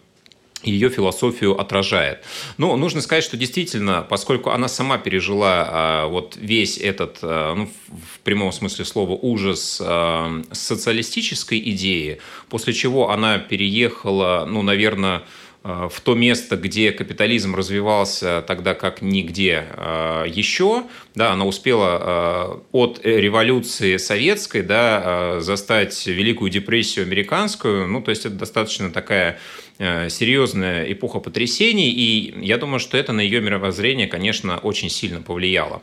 ее 0.64 0.90
философию 0.90 1.60
отражает. 1.60 2.24
Но 2.58 2.76
нужно 2.76 3.02
сказать, 3.02 3.24
что 3.24 3.38
действительно, 3.38 4.06
поскольку 4.08 4.50
она 4.50 4.68
сама 4.68 4.98
пережила 4.98 5.66
а, 5.68 6.08
вот 6.08 6.36
весь 6.36 6.78
этот, 6.78 7.20
а, 7.22 7.56
ну, 7.56 7.70
в 7.88 8.20
прямом 8.20 8.52
смысле 8.52 8.86
слова, 8.86 9.12
ужас 9.14 9.82
а, 9.84 10.42
социалистической 10.52 11.60
идеи, 11.72 12.20
после 12.50 12.74
чего 12.74 13.10
она 13.10 13.38
переехала, 13.38 14.46
ну, 14.50 14.62
наверное, 14.62 15.24
в 15.64 15.94
то 16.04 16.16
место, 16.16 16.56
где 16.56 16.92
капитализм 16.92 17.54
развивался 17.54 18.44
тогда 18.48 18.74
как 18.74 19.02
нигде 19.02 19.66
еще, 20.26 20.86
да, 21.16 21.34
она 21.34 21.46
успела 21.46 22.62
от 22.72 23.02
революции 23.04 23.98
советской, 23.98 24.62
да, 24.62 25.42
застать 25.42 26.08
Великую 26.08 26.50
депрессию 26.50 27.06
американскую, 27.06 27.88
ну, 27.88 28.02
то 28.02 28.10
есть 28.10 28.26
это 28.26 28.36
достаточно 28.36 28.90
такая 28.90 29.38
Э, 29.82 30.10
серьезная 30.10 30.92
эпоха 30.92 31.20
потрясений, 31.20 31.90
и 31.90 32.46
я 32.46 32.58
думаю, 32.58 32.82
что 32.82 32.98
это 32.98 33.14
на 33.14 33.22
ее 33.22 33.40
мировоззрение, 33.40 34.08
конечно, 34.08 34.58
очень 34.58 34.90
сильно 34.90 35.22
повлияло. 35.22 35.82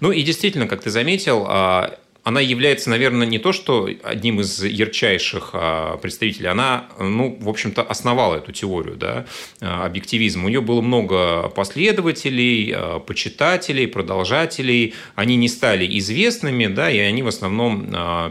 Ну 0.00 0.12
и 0.12 0.22
действительно, 0.22 0.66
как 0.66 0.82
ты 0.82 0.90
заметил, 0.90 1.46
она 2.28 2.42
является, 2.42 2.90
наверное, 2.90 3.26
не 3.26 3.38
то, 3.38 3.54
что 3.54 3.88
одним 4.02 4.40
из 4.40 4.62
ярчайших 4.62 5.52
а, 5.54 5.96
представителей, 5.96 6.48
она, 6.48 6.88
ну, 6.98 7.38
в 7.40 7.48
общем-то, 7.48 7.82
основала 7.82 8.36
эту 8.36 8.52
теорию, 8.52 8.96
да, 8.96 9.24
а, 9.62 9.86
объективизма. 9.86 10.44
У 10.44 10.48
нее 10.50 10.60
было 10.60 10.82
много 10.82 11.48
последователей, 11.48 12.76
почитателей, 13.06 13.88
продолжателей. 13.88 14.92
Они 15.14 15.36
не 15.36 15.48
стали 15.48 15.86
известными, 15.98 16.66
да, 16.66 16.90
и 16.90 16.98
они 16.98 17.22
в 17.22 17.28
основном 17.28 17.90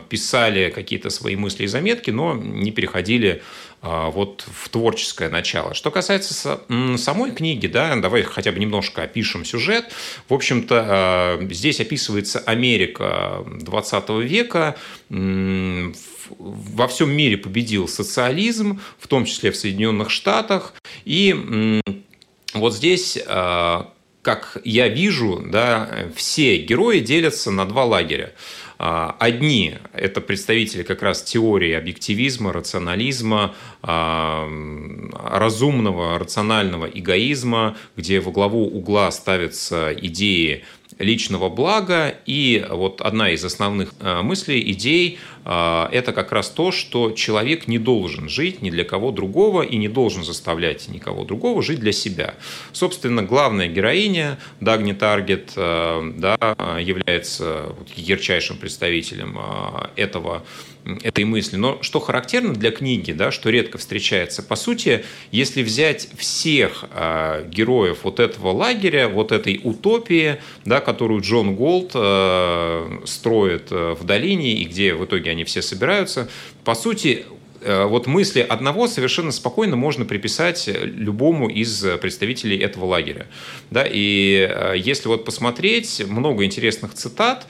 писали 0.10 0.70
какие-то 0.70 1.10
свои 1.10 1.36
мысли 1.36 1.64
и 1.64 1.68
заметки, 1.68 2.12
но 2.12 2.36
не 2.36 2.70
переходили 2.70 3.42
а, 3.42 3.46
вот 3.82 4.46
в 4.52 4.70
творческое 4.70 5.30
начало. 5.30 5.74
Что 5.74 5.92
касается 5.92 6.60
самой 6.98 7.32
книги, 7.32 7.68
да, 7.68 7.96
давай 7.96 8.24
хотя 8.24 8.52
бы 8.52 8.60
немножко 8.60 9.04
опишем 9.04 9.46
сюжет. 9.46 9.86
В 10.28 10.34
общем-то, 10.34 10.86
а, 10.88 11.48
здесь 11.52 11.80
описывается 11.80 12.40
Америка 12.40 13.44
20 13.46 14.10
века, 14.24 14.76
во 15.10 16.88
всем 16.88 17.12
мире 17.12 17.38
победил 17.38 17.88
социализм, 17.88 18.82
в 19.00 19.08
том 19.08 19.26
числе 19.26 19.52
в 19.52 19.56
Соединенных 19.56 20.10
Штатах. 20.10 20.74
И 21.06 21.82
вот 22.54 22.74
здесь, 22.74 23.18
а, 23.28 23.94
как 24.22 24.58
я 24.66 24.88
вижу, 24.90 25.44
да, 25.46 26.10
все 26.16 26.58
герои 26.58 27.00
делятся 27.00 27.52
на 27.52 27.66
два 27.66 27.86
лагеря. 27.86 28.34
А, 28.80 29.16
одни– 29.20 29.76
это 29.94 30.22
представители 30.22 30.84
как 30.84 31.02
раз 31.02 31.24
теории 31.24 31.74
объективизма, 31.74 32.54
рационализма, 32.54 33.56
а, 33.82 34.48
разумного, 35.24 36.20
рационального 36.20 36.86
эгоизма, 36.86 37.76
где 37.96 38.20
во 38.20 38.32
главу 38.32 38.66
угла 38.68 39.10
ставятся 39.12 39.94
идеи 39.94 40.64
личного 41.00 41.50
блага. 41.50 42.16
И 42.26 42.66
вот 42.70 43.02
одна 43.02 43.32
из 43.32 43.44
основных 43.44 43.94
а, 44.00 44.22
мыслей, 44.22 44.72
идей 44.72 45.20
это 45.48 46.12
как 46.14 46.32
раз 46.32 46.50
то, 46.50 46.72
что 46.72 47.12
человек 47.12 47.68
не 47.68 47.80
должен 47.80 48.28
жить 48.28 48.62
ни 48.62 48.70
для 48.70 48.84
кого 48.84 49.12
другого 49.12 49.62
и 49.62 49.78
не 49.78 49.88
должен 49.88 50.24
заставлять 50.24 50.90
никого 50.90 51.24
другого 51.24 51.64
жить 51.64 51.80
для 51.80 51.92
себя. 51.94 52.36
Собственно, 52.74 53.24
главная 53.24 53.68
героиня 53.68 54.40
Дагни 54.60 54.94
Таргет 54.94 55.54
а, 55.56 56.02
да, 56.18 56.80
является 56.80 57.76
ярчайшим 57.96 58.58
представителем 58.58 59.38
а, 59.38 59.92
этого 59.96 60.44
этой 61.04 61.26
мысли. 61.26 61.58
Но 61.58 61.80
что 61.82 62.00
характерно 62.00 62.54
для 62.54 62.72
книги, 62.72 63.12
да, 63.12 63.32
что 63.32 63.50
редко 63.50 63.78
встречается, 63.78 64.42
по 64.42 64.56
сути, 64.56 65.04
если 65.32 65.62
взять 65.62 66.08
всех 66.18 66.86
э, 66.92 67.46
героев 67.50 68.00
вот 68.04 68.20
этого 68.22 68.52
лагеря, 68.52 69.10
вот 69.10 69.34
этой 69.34 69.60
утопии, 69.64 70.38
да, 70.64 70.80
которую 70.80 71.22
Джон 71.22 71.56
Голд 71.56 71.92
э, 71.94 73.00
строит 73.06 73.70
в 73.70 74.04
долине, 74.04 74.54
и 74.54 74.64
где 74.64 74.94
в 74.94 75.04
итоге 75.04 75.32
они 75.32 75.37
все 75.44 75.62
собираются. 75.62 76.30
По 76.64 76.76
сути, 76.76 77.26
э, 77.62 77.86
вот 77.86 78.08
мысли 78.08 78.42
одного 78.42 78.88
совершенно 78.88 79.32
спокойно 79.32 79.76
можно 79.76 80.06
приписать 80.06 80.68
любому 80.68 81.50
из 81.50 81.86
представителей 82.02 82.58
этого 82.58 82.86
лагеря. 82.86 83.28
Да, 83.72 83.86
и 83.90 84.48
э, 84.50 84.74
если 84.78 85.08
вот 85.08 85.26
посмотреть, 85.26 86.04
много 86.08 86.46
интересных 86.46 86.94
цитат, 86.94 87.48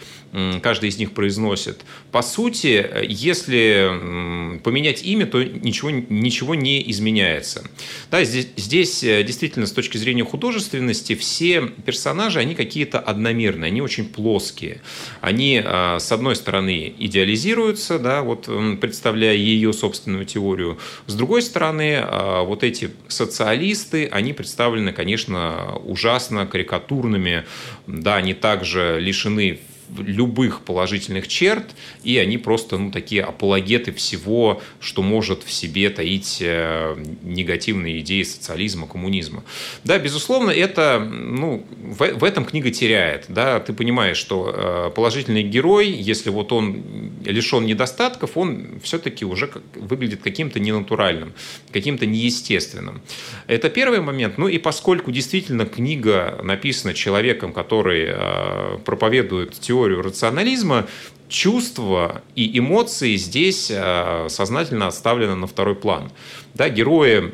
каждый 0.62 0.90
из 0.90 0.98
них 0.98 1.14
произносит. 1.14 1.86
По 2.12 2.22
сути, 2.22 2.86
если 3.08 4.60
поменять 4.64 5.04
имя, 5.04 5.26
то 5.26 5.44
ничего, 5.44 5.90
ничего 5.90 6.56
не 6.56 6.90
изменяется. 6.92 7.64
Да, 8.12 8.24
здесь, 8.24 8.50
здесь 8.56 9.04
э, 9.04 9.24
действительно 9.24 9.66
с 9.66 9.72
точки 9.72 9.98
зрения 9.98 10.24
художественности 10.24 11.16
все 11.16 11.62
персонажи, 11.86 12.40
они 12.40 12.56
какие-то 12.56 13.00
одномерные, 13.00 13.68
они 13.68 13.82
очень 13.82 14.06
плоские. 14.06 14.82
Они, 15.22 15.62
а, 15.64 16.00
с 16.00 16.12
одной 16.12 16.36
стороны, 16.36 16.94
идеализируются, 16.98 18.00
да, 18.00 18.22
вот, 18.22 18.50
представляя 18.80 19.36
ее 19.36 19.74
собственную 19.74 20.26
теорию. 20.26 20.78
С 21.06 21.14
другой 21.14 21.42
стороны, 21.42 21.98
а, 22.02 22.44
вот 22.44 22.64
эти 22.64 22.92
социалисты, 23.08 24.08
они 24.12 24.34
представлены, 24.34 24.92
конечно, 24.94 25.78
ужасно 25.84 26.46
карикатурными. 26.46 27.46
Да, 27.88 28.16
они 28.16 28.34
также 28.34 28.98
лишены 29.00 29.60
любых 29.98 30.62
положительных 30.62 31.28
черт, 31.28 31.76
и 32.04 32.18
они 32.18 32.38
просто 32.38 32.78
ну, 32.78 32.92
такие 32.92 33.24
апологеты 33.24 33.92
всего, 33.92 34.62
что 34.80 35.02
может 35.02 35.44
в 35.44 35.52
себе 35.52 35.90
таить 35.90 36.40
э, 36.42 36.96
негативные 37.24 38.00
идеи 38.00 38.24
социализма, 38.24 38.88
коммунизма. 38.88 39.44
Да, 39.84 39.98
безусловно, 39.98 40.52
это, 40.52 41.00
ну, 41.00 41.66
в, 41.82 42.20
в 42.20 42.24
этом 42.24 42.46
книга 42.46 42.70
теряет. 42.72 43.26
Да? 43.30 43.60
Ты 43.60 43.74
понимаешь, 43.74 44.18
что 44.18 44.54
э, 44.54 44.92
положительный 44.96 45.44
герой, 45.44 45.90
если 45.90 46.30
вот 46.30 46.52
он 46.52 46.84
лишен 47.26 47.66
недостатков, 47.66 48.38
он 48.38 48.80
все-таки 48.84 49.26
уже 49.26 49.50
выглядит 49.76 50.22
каким-то 50.22 50.60
ненатуральным, 50.60 51.34
каким-то 51.72 52.06
неестественным. 52.06 53.02
Это 53.48 53.70
первый 53.70 54.02
момент. 54.02 54.38
Ну 54.38 54.48
и 54.48 54.58
поскольку 54.58 55.12
действительно 55.12 55.66
книга 55.66 56.40
написана 56.44 56.94
человеком, 56.94 57.54
который 57.54 58.06
э, 58.10 58.78
проповедует 58.86 59.54
теорию 59.60 59.77
теорию 59.78 60.02
рационализма, 60.02 60.88
чувства 61.30 62.24
и 62.36 62.58
эмоции 62.58 63.16
здесь 63.16 63.70
э, 63.70 64.28
сознательно 64.30 64.88
отставлены 64.88 65.36
на 65.36 65.46
второй 65.46 65.76
план. 65.76 66.12
Да, 66.56 66.70
герои 66.70 67.34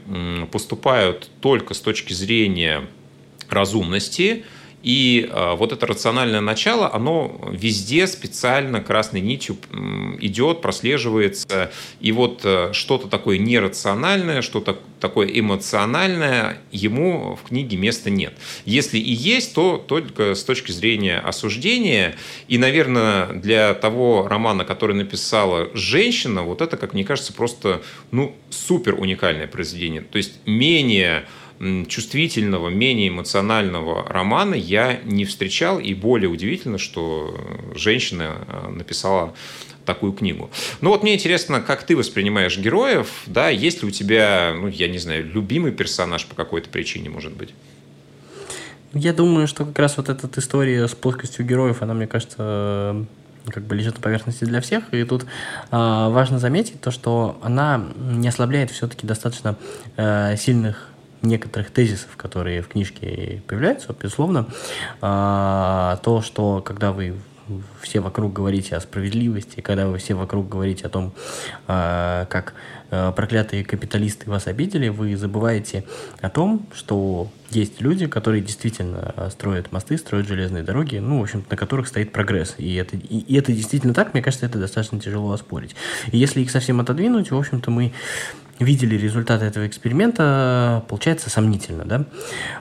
поступают 0.52 1.30
только 1.40 1.74
с 1.74 1.80
точки 1.80 2.12
зрения 2.12 2.88
разумности, 3.50 4.44
И 4.84 5.30
э, 5.32 5.56
вот 5.56 5.72
это 5.72 5.88
рациональное 5.88 6.42
начало, 6.42 6.94
оно 6.94 7.40
везде 7.52 8.06
специально 8.06 8.82
красной 8.82 9.22
нитью 9.22 9.58
идет, 10.20 10.62
прослеживается. 10.62 11.72
И 12.02 12.12
вот 12.12 12.42
э, 12.44 12.74
что-то 12.74 13.08
такое 13.08 13.38
нерациональное, 13.38 14.42
что-то 14.42 14.78
такое 15.00 15.28
эмоциональное, 15.28 16.58
ему 16.72 17.38
в 17.42 17.48
книге 17.48 17.78
места 17.78 18.10
нет. 18.10 18.34
Если 18.66 18.98
и 18.98 19.14
есть, 19.14 19.54
то 19.54 19.78
только 19.78 20.36
с 20.36 20.44
точки 20.44 20.72
зрения 20.72 21.20
осуждения. 21.20 22.16
И, 22.50 22.58
наверное, 22.58 23.28
для 23.28 23.74
того 23.74 24.28
романа, 24.28 24.66
который 24.66 24.96
написала 24.96 25.70
женщина, 25.74 26.44
вот 26.44 26.62
это, 26.62 26.76
как 26.76 26.94
мне 26.94 27.06
кажется, 27.06 27.32
просто 27.32 27.82
ну, 28.12 28.36
супер 28.50 28.96
уникальное 28.96 29.48
произведение. 29.48 30.02
То 30.02 30.18
есть 30.18 30.40
менее 30.46 31.26
чувствительного, 31.88 32.70
менее 32.70 33.10
эмоционального 33.10 34.08
романа 34.08 34.56
я 34.56 35.00
не 35.04 35.26
встречал. 35.26 35.80
И 35.80 35.94
более 35.94 36.30
удивительно, 36.30 36.78
что 36.78 37.36
женщина 37.76 38.36
э, 38.48 38.70
написала 38.70 39.34
такую 39.86 40.14
книгу. 40.14 40.50
Ну 40.82 40.90
вот 40.90 41.04
мне 41.04 41.16
интересно, 41.16 41.62
как 41.62 41.84
ты 41.84 41.96
воспринимаешь 41.96 42.58
героев, 42.58 43.24
да, 43.28 43.50
есть 43.50 43.82
ли 43.82 43.90
у 43.90 43.92
тебя, 43.92 44.54
ну 44.56 44.68
я 44.68 44.88
не 44.88 44.98
знаю, 44.98 45.26
любимый 45.26 45.72
персонаж 45.72 46.26
по 46.26 46.36
какой-то 46.36 46.70
причине, 46.70 47.10
может 47.10 47.34
быть? 47.34 47.54
Я 48.94 49.12
думаю, 49.12 49.48
что 49.48 49.66
как 49.66 49.78
раз 49.80 49.98
вот 49.98 50.10
эта 50.10 50.28
история 50.40 50.88
с 50.88 50.94
плоскостью 50.94 51.46
героев, 51.46 51.82
она, 51.82 51.94
мне 51.94 52.08
кажется, 52.08 53.06
как 53.50 53.64
бы 53.64 53.76
лежит 53.76 53.96
на 53.96 54.02
поверхности 54.02 54.46
для 54.46 54.62
всех. 54.62 54.94
И 54.94 55.04
тут 55.04 55.24
э, 55.24 55.26
важно 55.72 56.40
заметить 56.40 56.80
то, 56.80 56.92
что 56.92 57.40
она 57.42 57.84
не 57.98 58.28
ослабляет 58.28 58.72
все-таки 58.72 59.08
достаточно 59.08 59.58
э, 59.98 60.38
сильных 60.38 60.93
некоторых 61.24 61.72
тезисов, 61.72 62.16
которые 62.18 62.62
в 62.62 62.68
книжке 62.68 63.42
появляются, 63.48 63.96
безусловно, 64.00 64.48
э, 65.02 65.98
то, 66.04 66.22
что 66.22 66.62
когда 66.62 66.92
вы 66.92 67.16
все 67.82 68.00
вокруг 68.00 68.32
говорите 68.32 68.76
о 68.76 68.80
справедливости, 68.80 69.60
когда 69.60 69.88
вы 69.88 69.98
все 69.98 70.14
вокруг 70.14 70.48
говорите 70.48 70.86
о 70.86 70.90
том, 70.90 71.14
э, 71.68 72.26
как 72.30 72.54
э, 72.90 73.12
проклятые 73.16 73.66
капиталисты 73.66 74.30
вас 74.30 74.48
обидели, 74.48 74.88
вы 74.88 75.18
забываете 75.18 75.84
о 76.22 76.30
том, 76.30 76.66
что 76.74 77.30
есть 77.50 77.82
люди, 77.82 78.08
которые 78.08 78.42
действительно 78.42 79.30
строят 79.30 79.72
мосты, 79.72 79.98
строят 79.98 80.28
железные 80.28 80.64
дороги, 80.64 80.98
ну, 80.98 81.20
в 81.20 81.24
общем 81.24 81.44
на 81.50 81.58
которых 81.58 81.88
стоит 81.88 82.12
прогресс. 82.12 82.56
И 82.58 82.76
это, 82.76 82.96
и, 82.96 83.20
и 83.20 83.36
это 83.36 83.52
действительно 83.52 83.94
так, 83.94 84.14
мне 84.14 84.24
кажется, 84.24 84.46
это 84.46 84.58
достаточно 84.58 85.00
тяжело 85.00 85.32
оспорить. 85.32 85.76
И 86.12 86.18
если 86.18 86.42
их 86.42 86.52
совсем 86.52 86.80
отодвинуть, 86.80 87.32
в 87.32 87.38
общем-то, 87.38 87.70
мы 87.72 87.94
видели 88.64 88.96
результаты 88.98 89.46
этого 89.46 89.68
эксперимента, 89.68 90.84
получается 90.88 91.30
сомнительно, 91.30 91.86
да? 91.86 92.06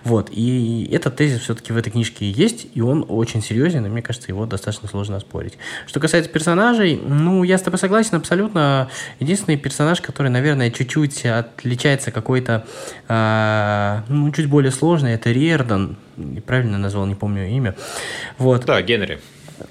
Вот, 0.05 0.31
и 0.31 0.89
этот 0.93 1.17
тезис 1.17 1.41
все-таки 1.41 1.73
в 1.73 1.77
этой 1.77 1.91
книжке 1.91 2.31
есть, 2.31 2.67
и 2.75 2.81
он 2.81 3.05
очень 3.09 3.43
серьезен, 3.43 3.87
и 3.87 3.89
мне 3.89 4.03
кажется, 4.03 4.29
его 4.31 4.47
достаточно 4.47 4.89
сложно 4.89 5.17
оспорить. 5.17 5.59
Что 5.87 6.01
касается 6.01 6.31
персонажей, 6.31 7.01
ну, 7.05 7.43
я 7.43 7.59
с 7.59 7.63
тобой 7.63 7.79
согласен 7.79 8.17
абсолютно. 8.17 8.89
Единственный 9.21 9.57
персонаж, 9.57 10.01
который, 10.01 10.31
наверное, 10.31 10.71
чуть-чуть 10.71 11.25
отличается 11.25 12.11
какой-то, 12.11 12.67
э, 13.09 14.01
ну, 14.09 14.31
чуть 14.33 14.47
более 14.47 14.73
сложный, 14.73 15.13
это 15.13 15.31
Риердан, 15.31 15.97
правильно 16.47 16.79
назвал, 16.79 17.07
не 17.07 17.15
помню 17.15 17.49
имя. 17.49 17.75
Вот. 18.39 18.65
Да, 18.65 18.81
Генри. 18.83 19.19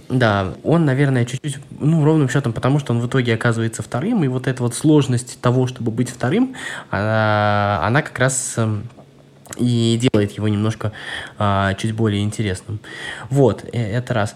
Да, 0.09 0.53
он, 0.63 0.85
наверное, 0.85 1.25
чуть-чуть, 1.25 1.57
ну, 1.79 2.03
ровным 2.03 2.29
счетом, 2.29 2.53
потому 2.53 2.79
что 2.79 2.93
он 2.93 2.99
в 2.99 3.07
итоге 3.07 3.33
оказывается 3.33 3.81
вторым, 3.81 4.23
и 4.23 4.27
вот 4.27 4.47
эта 4.47 4.63
вот 4.63 4.75
сложность 4.75 5.39
того, 5.41 5.67
чтобы 5.67 5.91
быть 5.91 6.09
вторым, 6.09 6.55
она, 6.89 7.81
она 7.83 8.01
как 8.01 8.17
раз 8.19 8.55
эм, 8.57 8.83
и 9.57 9.97
делает 10.01 10.31
его 10.31 10.47
немножко 10.47 10.91
а, 11.37 11.73
чуть 11.75 11.93
более 11.93 12.23
интересным. 12.23 12.79
Вот, 13.29 13.65
э, 13.71 13.97
это 13.97 14.13
раз. 14.13 14.35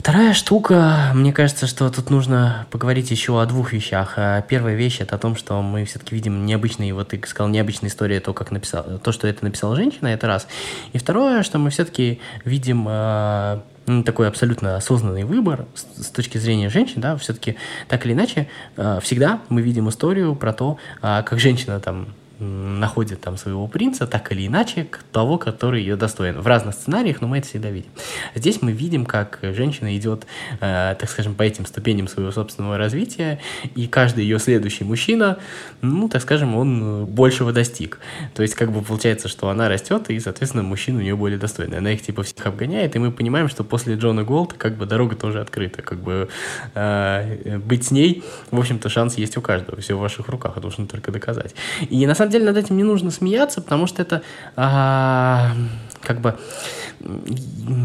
Вторая 0.00 0.32
штука, 0.32 1.10
мне 1.14 1.30
кажется, 1.30 1.66
что 1.66 1.90
тут 1.90 2.08
нужно 2.08 2.66
поговорить 2.70 3.10
еще 3.10 3.38
о 3.38 3.44
двух 3.44 3.74
вещах. 3.74 4.14
А, 4.16 4.40
первая 4.40 4.74
вещь 4.74 5.00
это 5.00 5.16
о 5.16 5.18
том, 5.18 5.36
что 5.36 5.60
мы 5.60 5.84
все-таки 5.84 6.14
видим 6.14 6.46
необычные, 6.46 6.94
вот 6.94 7.08
ты 7.08 7.20
сказал, 7.26 7.50
необычная 7.50 7.90
история, 7.90 8.20
то, 8.20 8.32
как 8.32 8.50
написал, 8.50 8.98
то, 8.98 9.12
что 9.12 9.28
это 9.28 9.44
написала 9.44 9.76
женщина, 9.76 10.08
это 10.08 10.26
раз. 10.26 10.46
И 10.94 10.98
второе, 10.98 11.42
что 11.42 11.58
мы 11.58 11.68
все-таки 11.68 12.18
видим 12.46 12.86
а, 12.88 13.62
ну, 13.86 14.02
такой 14.02 14.28
абсолютно 14.28 14.76
осознанный 14.76 15.24
выбор 15.24 15.66
с, 15.74 16.06
точки 16.08 16.38
зрения 16.38 16.68
женщин, 16.68 17.00
да, 17.00 17.16
все-таки 17.16 17.56
так 17.88 18.04
или 18.06 18.12
иначе 18.12 18.48
э, 18.76 19.00
всегда 19.02 19.40
мы 19.48 19.62
видим 19.62 19.88
историю 19.88 20.34
про 20.34 20.52
то, 20.52 20.78
э, 21.02 21.22
как 21.24 21.40
женщина 21.40 21.80
там 21.80 22.08
находит 22.40 23.20
там 23.20 23.36
своего 23.36 23.66
принца, 23.68 24.06
так 24.06 24.32
или 24.32 24.46
иначе, 24.46 24.86
того, 25.12 25.38
который 25.38 25.80
ее 25.80 25.96
достоин. 25.96 26.40
В 26.40 26.46
разных 26.46 26.74
сценариях, 26.74 27.20
но 27.20 27.28
мы 27.28 27.38
это 27.38 27.46
всегда 27.46 27.70
видим. 27.70 27.90
Здесь 28.34 28.62
мы 28.62 28.72
видим, 28.72 29.04
как 29.04 29.38
женщина 29.42 29.96
идет, 29.96 30.26
э, 30.60 30.96
так 30.98 31.08
скажем, 31.08 31.34
по 31.34 31.42
этим 31.42 31.66
ступеням 31.66 32.08
своего 32.08 32.32
собственного 32.32 32.78
развития, 32.78 33.40
и 33.74 33.86
каждый 33.86 34.24
ее 34.24 34.38
следующий 34.38 34.84
мужчина, 34.84 35.38
ну, 35.82 36.08
так 36.08 36.22
скажем, 36.22 36.56
он 36.56 37.06
большего 37.06 37.52
достиг. 37.52 37.98
То 38.34 38.42
есть, 38.42 38.54
как 38.54 38.72
бы 38.72 38.82
получается, 38.82 39.28
что 39.28 39.48
она 39.48 39.68
растет, 39.68 40.10
и, 40.10 40.18
соответственно, 40.18 40.62
мужчина 40.62 40.98
у 40.98 41.02
нее 41.02 41.16
более 41.16 41.38
достойный. 41.38 41.78
Она 41.78 41.92
их, 41.92 42.02
типа, 42.02 42.22
всех 42.22 42.46
обгоняет, 42.46 42.96
и 42.96 42.98
мы 42.98 43.12
понимаем, 43.12 43.48
что 43.48 43.64
после 43.64 43.94
Джона 43.96 44.24
Голда, 44.24 44.54
как 44.56 44.76
бы, 44.76 44.86
дорога 44.86 45.16
тоже 45.16 45.40
открыта. 45.40 45.82
Как 45.82 45.98
бы 45.98 46.28
э, 46.74 47.58
быть 47.58 47.86
с 47.86 47.90
ней, 47.90 48.24
в 48.50 48.58
общем-то, 48.58 48.88
шанс 48.88 49.18
есть 49.18 49.36
у 49.36 49.40
каждого. 49.40 49.80
Все 49.80 49.94
в 49.94 50.00
ваших 50.00 50.28
руках, 50.28 50.56
это 50.56 50.66
нужно 50.66 50.86
только 50.86 51.12
доказать. 51.12 51.54
И 51.88 52.06
на 52.06 52.14
самом 52.14 52.29
самом 52.30 52.44
деле 52.44 52.44
над 52.44 52.56
этим 52.56 52.76
не 52.76 52.84
нужно 52.84 53.10
смеяться, 53.10 53.60
потому 53.60 53.86
что 53.86 54.02
это 54.02 54.22
а, 54.56 55.52
как 56.00 56.20
бы 56.20 56.36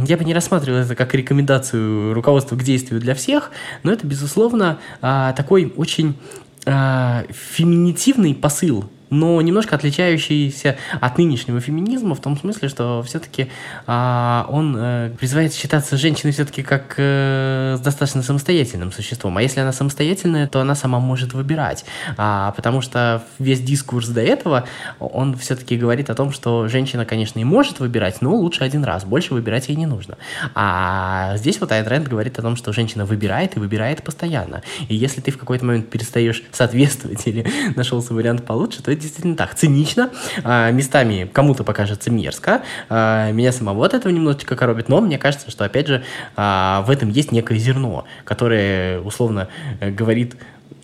я 0.07 0.17
бы 0.17 0.25
не 0.25 0.33
рассматривал 0.33 0.79
это 0.79 0.95
как 0.95 1.13
рекомендацию 1.13 2.13
руководства 2.13 2.55
к 2.55 2.63
действию 2.63 2.99
для 2.99 3.15
всех, 3.15 3.51
но 3.83 3.91
это, 3.91 4.05
безусловно, 4.05 4.77
а, 5.01 5.33
такой 5.33 5.73
очень 5.77 6.17
а, 6.65 7.23
феминитивный 7.29 8.35
посыл 8.35 8.85
но 9.09 9.41
немножко 9.41 9.75
отличающийся 9.75 10.77
от 10.99 11.17
нынешнего 11.17 11.59
феминизма 11.59 12.15
в 12.15 12.21
том 12.21 12.37
смысле, 12.37 12.69
что 12.69 13.03
все-таки 13.03 13.49
а, 13.87 14.47
он 14.49 14.75
э, 14.77 15.11
призывает 15.19 15.53
считаться 15.53 15.97
женщиной 15.97 16.31
все-таки 16.31 16.63
как 16.63 16.95
э, 16.97 17.77
достаточно 17.83 18.23
самостоятельным 18.23 18.91
существом. 18.91 19.37
А 19.37 19.41
если 19.41 19.59
она 19.59 19.71
самостоятельная, 19.71 20.47
то 20.47 20.59
она 20.59 20.75
сама 20.75 20.99
может 20.99 21.33
выбирать. 21.33 21.85
А, 22.17 22.51
потому 22.51 22.81
что 22.81 23.23
весь 23.39 23.61
дискурс 23.61 24.07
до 24.07 24.21
этого, 24.21 24.67
он 24.99 25.37
все-таки 25.37 25.77
говорит 25.77 26.09
о 26.09 26.15
том, 26.15 26.31
что 26.31 26.67
женщина, 26.67 27.05
конечно, 27.05 27.39
и 27.39 27.43
может 27.43 27.79
выбирать, 27.79 28.21
но 28.21 28.35
лучше 28.35 28.63
один 28.63 28.83
раз, 28.83 29.05
больше 29.05 29.33
выбирать 29.33 29.69
ей 29.69 29.75
не 29.75 29.85
нужно. 29.85 30.17
А 30.53 31.33
здесь 31.37 31.59
вот 31.59 31.71
Айн 31.71 31.85
Рэнд 31.85 32.07
говорит 32.07 32.39
о 32.39 32.41
том, 32.41 32.55
что 32.55 32.73
женщина 32.73 33.05
выбирает 33.05 33.55
и 33.55 33.59
выбирает 33.59 34.03
постоянно. 34.03 34.63
И 34.87 34.95
если 34.95 35.21
ты 35.21 35.31
в 35.31 35.37
какой-то 35.37 35.65
момент 35.65 35.89
перестаешь 35.89 36.43
соответствовать 36.51 37.21
или 37.27 37.45
нашелся 37.75 38.13
вариант 38.13 38.45
получше, 38.45 38.81
то 38.81 38.94
это 38.95 39.03
действительно 39.03 39.35
так. 39.35 39.53
Цинично, 39.55 40.09
а, 40.43 40.71
местами 40.71 41.29
кому-то 41.31 41.63
покажется 41.63 42.09
мерзко. 42.09 42.63
А, 42.89 43.31
меня 43.31 43.51
самого 43.51 43.85
от 43.85 43.93
этого 43.93 44.11
немножечко 44.11 44.55
коробит, 44.55 44.89
но 44.89 45.01
мне 45.01 45.17
кажется, 45.17 45.51
что, 45.51 45.65
опять 45.65 45.87
же, 45.87 46.03
а, 46.35 46.81
в 46.87 46.89
этом 46.89 47.09
есть 47.09 47.31
некое 47.31 47.57
зерно, 47.57 48.05
которое, 48.23 48.99
условно, 49.01 49.49
э, 49.79 49.91
говорит 49.91 50.35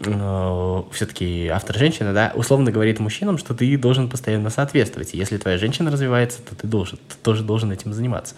э, 0.06 0.84
все-таки 0.94 1.48
автор 1.48 1.78
женщина, 1.78 2.14
да, 2.14 2.32
условно 2.36 2.72
говорит 2.72 3.00
мужчинам, 3.00 3.38
что 3.38 3.54
ты 3.54 3.78
должен 3.78 4.10
постоянно 4.10 4.50
соответствовать. 4.50 5.14
И 5.14 5.18
если 5.18 5.38
твоя 5.38 5.58
женщина 5.58 5.92
развивается, 5.92 6.42
то 6.42 6.56
ты 6.56 6.68
должен, 6.68 6.98
ты 7.08 7.16
тоже 7.24 7.44
должен 7.44 7.72
этим 7.72 7.94
заниматься. 7.94 8.36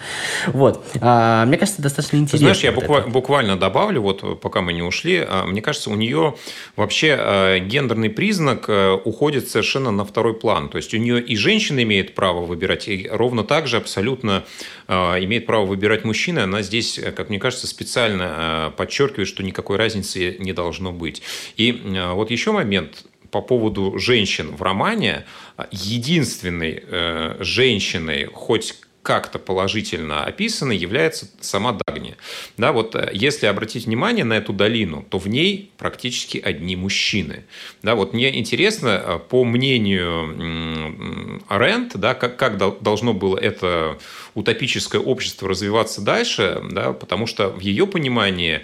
Вот. 0.47 0.85
А, 1.01 1.45
мне 1.45 1.57
кажется, 1.57 1.81
достаточно 1.81 2.17
интересно. 2.17 2.39
знаешь, 2.39 2.63
я 2.63 2.71
вот 2.71 2.83
буква- 2.83 3.09
буквально 3.09 3.57
добавлю, 3.57 4.01
вот 4.01 4.41
пока 4.41 4.61
мы 4.61 4.73
не 4.73 4.81
ушли, 4.81 5.25
а, 5.27 5.45
мне 5.45 5.61
кажется, 5.61 5.89
у 5.89 5.95
нее 5.95 6.35
вообще 6.75 7.15
а, 7.19 7.59
гендерный 7.59 8.09
признак 8.09 8.65
а, 8.67 8.95
уходит 8.95 9.49
совершенно 9.49 9.91
на 9.91 10.05
второй 10.05 10.33
план. 10.33 10.69
То 10.69 10.77
есть 10.77 10.93
у 10.93 10.97
нее 10.97 11.21
и 11.21 11.35
женщина 11.35 11.83
имеет 11.83 12.15
право 12.15 12.45
выбирать, 12.45 12.87
и 12.87 13.07
ровно 13.11 13.43
так 13.43 13.67
же 13.67 13.77
абсолютно 13.77 14.43
имеет 14.87 15.45
право 15.45 15.65
выбирать 15.65 16.03
мужчина. 16.03 16.43
Она 16.43 16.61
здесь, 16.61 16.99
как 17.15 17.29
мне 17.29 17.39
кажется, 17.39 17.67
специально 17.67 18.73
подчеркивает, 18.75 19.27
что 19.27 19.41
никакой 19.41 19.77
разницы 19.77 20.35
не 20.39 20.51
должно 20.51 20.91
быть. 20.91 21.21
И 21.57 21.71
э, 21.71 22.13
вот 22.13 22.31
еще 22.31 22.51
момент 22.51 23.05
по 23.31 23.41
поводу 23.41 23.97
женщин 23.97 24.55
в 24.55 24.61
романе. 24.61 25.25
Единственной 25.71 26.83
э, 26.85 27.37
женщиной, 27.39 28.29
хоть 28.31 28.75
как-то 29.01 29.37
положительно 29.37 30.23
описана, 30.23 30.71
является 30.71 31.27
сама 31.41 31.77
Дагни. 31.85 32.15
Да, 32.57 32.71
вот 32.71 32.95
э, 32.95 33.09
если 33.13 33.47
обратить 33.47 33.85
внимание 33.85 34.23
на 34.23 34.33
эту 34.33 34.53
долину, 34.53 35.05
то 35.09 35.17
в 35.17 35.27
ней 35.27 35.71
практически 35.77 36.37
одни 36.37 36.75
мужчины. 36.75 37.43
Да, 37.81 37.95
вот 37.95 38.13
мне 38.13 38.37
интересно, 38.39 39.21
по 39.29 39.43
мнению 39.43 41.41
Рент, 41.49 41.97
да, 41.97 42.13
как, 42.13 42.37
как 42.37 42.57
должно 42.81 43.13
было 43.13 43.37
это 43.37 43.97
утопическое 44.35 45.01
общество 45.01 45.49
развиваться 45.49 46.01
дальше, 46.01 46.63
да, 46.71 46.93
потому 46.93 47.27
что 47.27 47.49
в 47.49 47.59
ее 47.59 47.85
понимании 47.85 48.61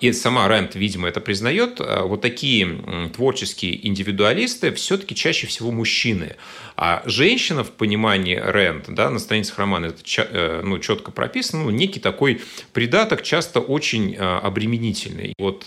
и 0.00 0.12
сама 0.12 0.48
Рент, 0.48 0.74
видимо, 0.74 1.08
это 1.08 1.20
признает, 1.20 1.80
а, 1.80 2.04
вот 2.04 2.20
такие 2.20 3.10
творческие 3.14 3.86
индивидуалисты 3.86 4.72
все-таки 4.72 5.14
чаще 5.14 5.46
всего 5.46 5.70
мужчины. 5.70 6.36
А 6.76 7.02
женщина 7.04 7.62
в 7.62 7.70
понимании 7.72 8.40
Рент, 8.42 8.86
да, 8.88 9.10
на 9.10 9.18
страницах 9.18 9.58
романа 9.58 9.86
это 9.86 10.62
ну, 10.64 10.78
четко 10.78 11.10
прописано, 11.10 11.64
ну, 11.64 11.70
некий 11.70 12.00
такой 12.00 12.40
придаток, 12.72 13.22
часто 13.22 13.60
очень 13.60 14.16
обременительный. 14.16 15.34
Вот, 15.38 15.64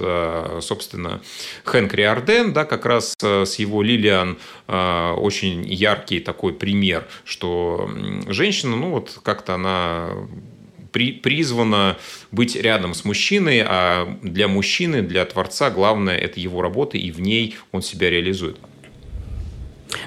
собственно, 0.61 1.21
Хэнк 1.65 1.93
Риарден, 1.93 2.53
да, 2.53 2.65
как 2.65 2.87
раз 2.87 3.13
с 3.19 3.55
его 3.55 3.83
Лилиан 3.83 4.39
очень 4.67 5.71
яркий 5.71 6.19
такой 6.19 6.53
пример, 6.53 7.07
что 7.25 7.91
женщина, 8.27 8.75
ну 8.75 8.89
вот 8.89 9.19
как-то 9.21 9.53
она 9.53 10.09
при, 10.93 11.11
призвана 11.11 11.97
быть 12.31 12.55
рядом 12.55 12.93
с 12.93 13.03
мужчиной, 13.03 13.63
а 13.65 14.17
для 14.21 14.47
мужчины, 14.47 15.01
для 15.01 15.25
творца 15.25 15.69
главное– 15.69 16.17
это 16.17 16.39
его 16.39 16.61
работа, 16.61 16.97
и 16.97 17.11
в 17.11 17.19
ней 17.19 17.55
он 17.73 17.81
себя 17.81 18.09
реализует. 18.09 18.57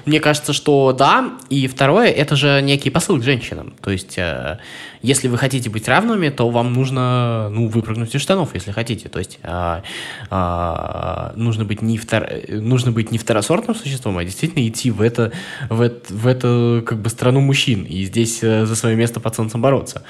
Мне 0.05 0.19
кажется, 0.19 0.53
что 0.53 0.93
да. 0.93 1.33
И 1.49 1.67
второе, 1.67 2.09
это 2.09 2.35
же 2.35 2.61
некий 2.61 2.89
посыл 2.89 3.19
к 3.19 3.23
женщинам. 3.23 3.73
То 3.81 3.91
есть, 3.91 4.17
э, 4.17 4.59
если 5.01 5.27
вы 5.27 5.37
хотите 5.37 5.69
быть 5.69 5.87
равными, 5.87 6.29
то 6.29 6.49
вам 6.49 6.73
нужно, 6.73 7.49
ну, 7.49 7.67
выпрыгнуть 7.67 8.13
из 8.15 8.21
штанов, 8.21 8.53
если 8.53 8.71
хотите. 8.71 9.09
То 9.09 9.19
есть, 9.19 9.39
э, 9.43 9.81
э, 10.29 11.31
нужно, 11.35 11.65
быть 11.65 11.81
не 11.81 11.97
втор... 11.97 12.27
нужно 12.49 12.91
быть 12.91 13.11
не 13.11 13.17
второсортным 13.17 13.75
существом, 13.75 14.17
а 14.17 14.23
действительно 14.23 14.67
идти 14.67 14.91
в 14.91 15.01
это, 15.01 15.31
в 15.69 15.81
это, 15.81 16.13
в 16.13 16.27
это 16.27 16.83
как 16.85 16.99
бы 16.99 17.09
страну 17.09 17.41
мужчин. 17.41 17.83
И 17.83 18.03
здесь 18.03 18.39
э, 18.41 18.65
за 18.65 18.75
свое 18.75 18.95
место 18.95 19.19
под 19.19 19.35
солнцем 19.35 19.61
бороться. 19.61 20.03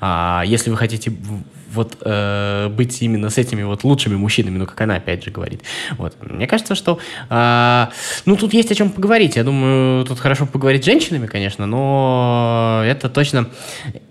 А 0.00 0.42
если 0.46 0.70
вы 0.70 0.76
хотите 0.76 1.12
вот 1.74 1.98
э, 2.00 2.68
быть 2.68 3.02
именно 3.02 3.30
с 3.30 3.38
этими 3.38 3.62
вот 3.62 3.84
лучшими 3.84 4.16
мужчинами, 4.16 4.58
ну, 4.58 4.66
как 4.66 4.80
она 4.80 4.96
опять 4.96 5.24
же 5.24 5.30
говорит. 5.30 5.62
Вот. 5.98 6.14
Мне 6.20 6.46
кажется, 6.46 6.74
что, 6.74 6.98
э, 7.30 7.86
ну, 8.24 8.36
тут 8.36 8.54
есть 8.54 8.70
о 8.72 8.74
чем 8.74 8.90
поговорить. 8.90 9.36
Я 9.36 9.44
думаю, 9.44 10.04
тут 10.04 10.18
хорошо 10.18 10.46
поговорить 10.46 10.82
с 10.82 10.86
женщинами, 10.86 11.26
конечно, 11.26 11.66
но 11.66 12.82
это 12.84 13.08
точно, 13.08 13.48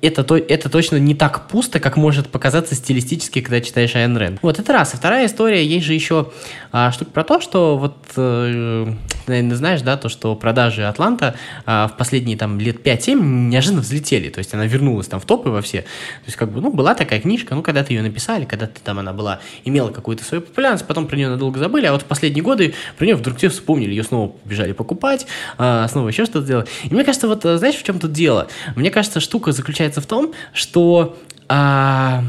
это, 0.01 0.23
то, 0.23 0.37
это 0.37 0.69
точно 0.69 0.97
не 0.97 1.15
так 1.15 1.47
пусто, 1.47 1.79
как 1.79 1.97
может 1.97 2.27
показаться 2.27 2.75
стилистически, 2.75 3.41
когда 3.41 3.61
читаешь 3.61 3.95
Айн 3.95 4.15
Рэнд. 4.15 4.39
Вот, 4.41 4.59
это 4.59 4.73
раз. 4.73 4.93
И 4.93 4.97
вторая 4.97 5.25
история, 5.25 5.65
есть 5.65 5.85
же 5.85 5.93
еще 5.93 6.31
а, 6.73 6.91
штука 6.91 7.11
про 7.11 7.23
то, 7.23 7.39
что 7.39 7.77
вот, 7.77 7.95
э, 8.17 8.93
наверное, 9.27 9.55
знаешь, 9.55 9.81
да, 9.83 9.95
то, 9.95 10.09
что 10.09 10.35
продажи 10.35 10.83
Атланта 10.83 11.35
а, 11.67 11.87
в 11.87 11.97
последние 11.97 12.35
там 12.35 12.59
лет 12.59 12.85
5-7 12.85 13.21
неожиданно 13.21 13.81
взлетели. 13.81 14.29
То 14.29 14.39
есть 14.39 14.55
она 14.55 14.65
вернулась 14.65 15.07
там 15.07 15.19
в 15.19 15.25
топы 15.25 15.51
во 15.51 15.61
все. 15.61 15.81
То 15.81 16.25
есть 16.25 16.35
как 16.35 16.51
бы, 16.51 16.61
ну, 16.61 16.73
была 16.73 16.95
такая 16.95 17.19
книжка, 17.19 17.53
ну, 17.53 17.61
когда-то 17.61 17.93
ее 17.93 18.01
написали, 18.01 18.45
когда-то 18.45 18.81
там 18.81 18.97
она 18.97 19.13
была, 19.13 19.39
имела 19.63 19.91
какую-то 19.91 20.23
свою 20.23 20.41
популярность, 20.41 20.87
потом 20.87 21.05
про 21.05 21.15
нее 21.15 21.29
надолго 21.29 21.59
забыли, 21.59 21.85
а 21.85 21.91
вот 21.91 22.01
в 22.01 22.05
последние 22.05 22.43
годы 22.43 22.73
про 22.97 23.05
нее 23.05 23.15
вдруг 23.15 23.37
все 23.37 23.49
вспомнили, 23.49 23.91
ее 23.91 24.03
снова 24.03 24.29
побежали 24.29 24.71
покупать, 24.71 25.27
а, 25.59 25.87
снова 25.87 26.07
еще 26.07 26.25
что-то 26.25 26.47
делать. 26.47 26.69
И 26.85 26.91
мне 26.91 27.03
кажется, 27.03 27.27
вот 27.27 27.43
знаешь, 27.43 27.75
в 27.75 27.83
чем 27.83 27.99
тут 27.99 28.13
дело? 28.13 28.47
Мне 28.75 28.89
кажется, 28.89 29.19
штука 29.19 29.51
заключается 29.51 30.01
в 30.01 30.07
том, 30.07 30.33
что... 30.53 31.19
А, 31.47 32.23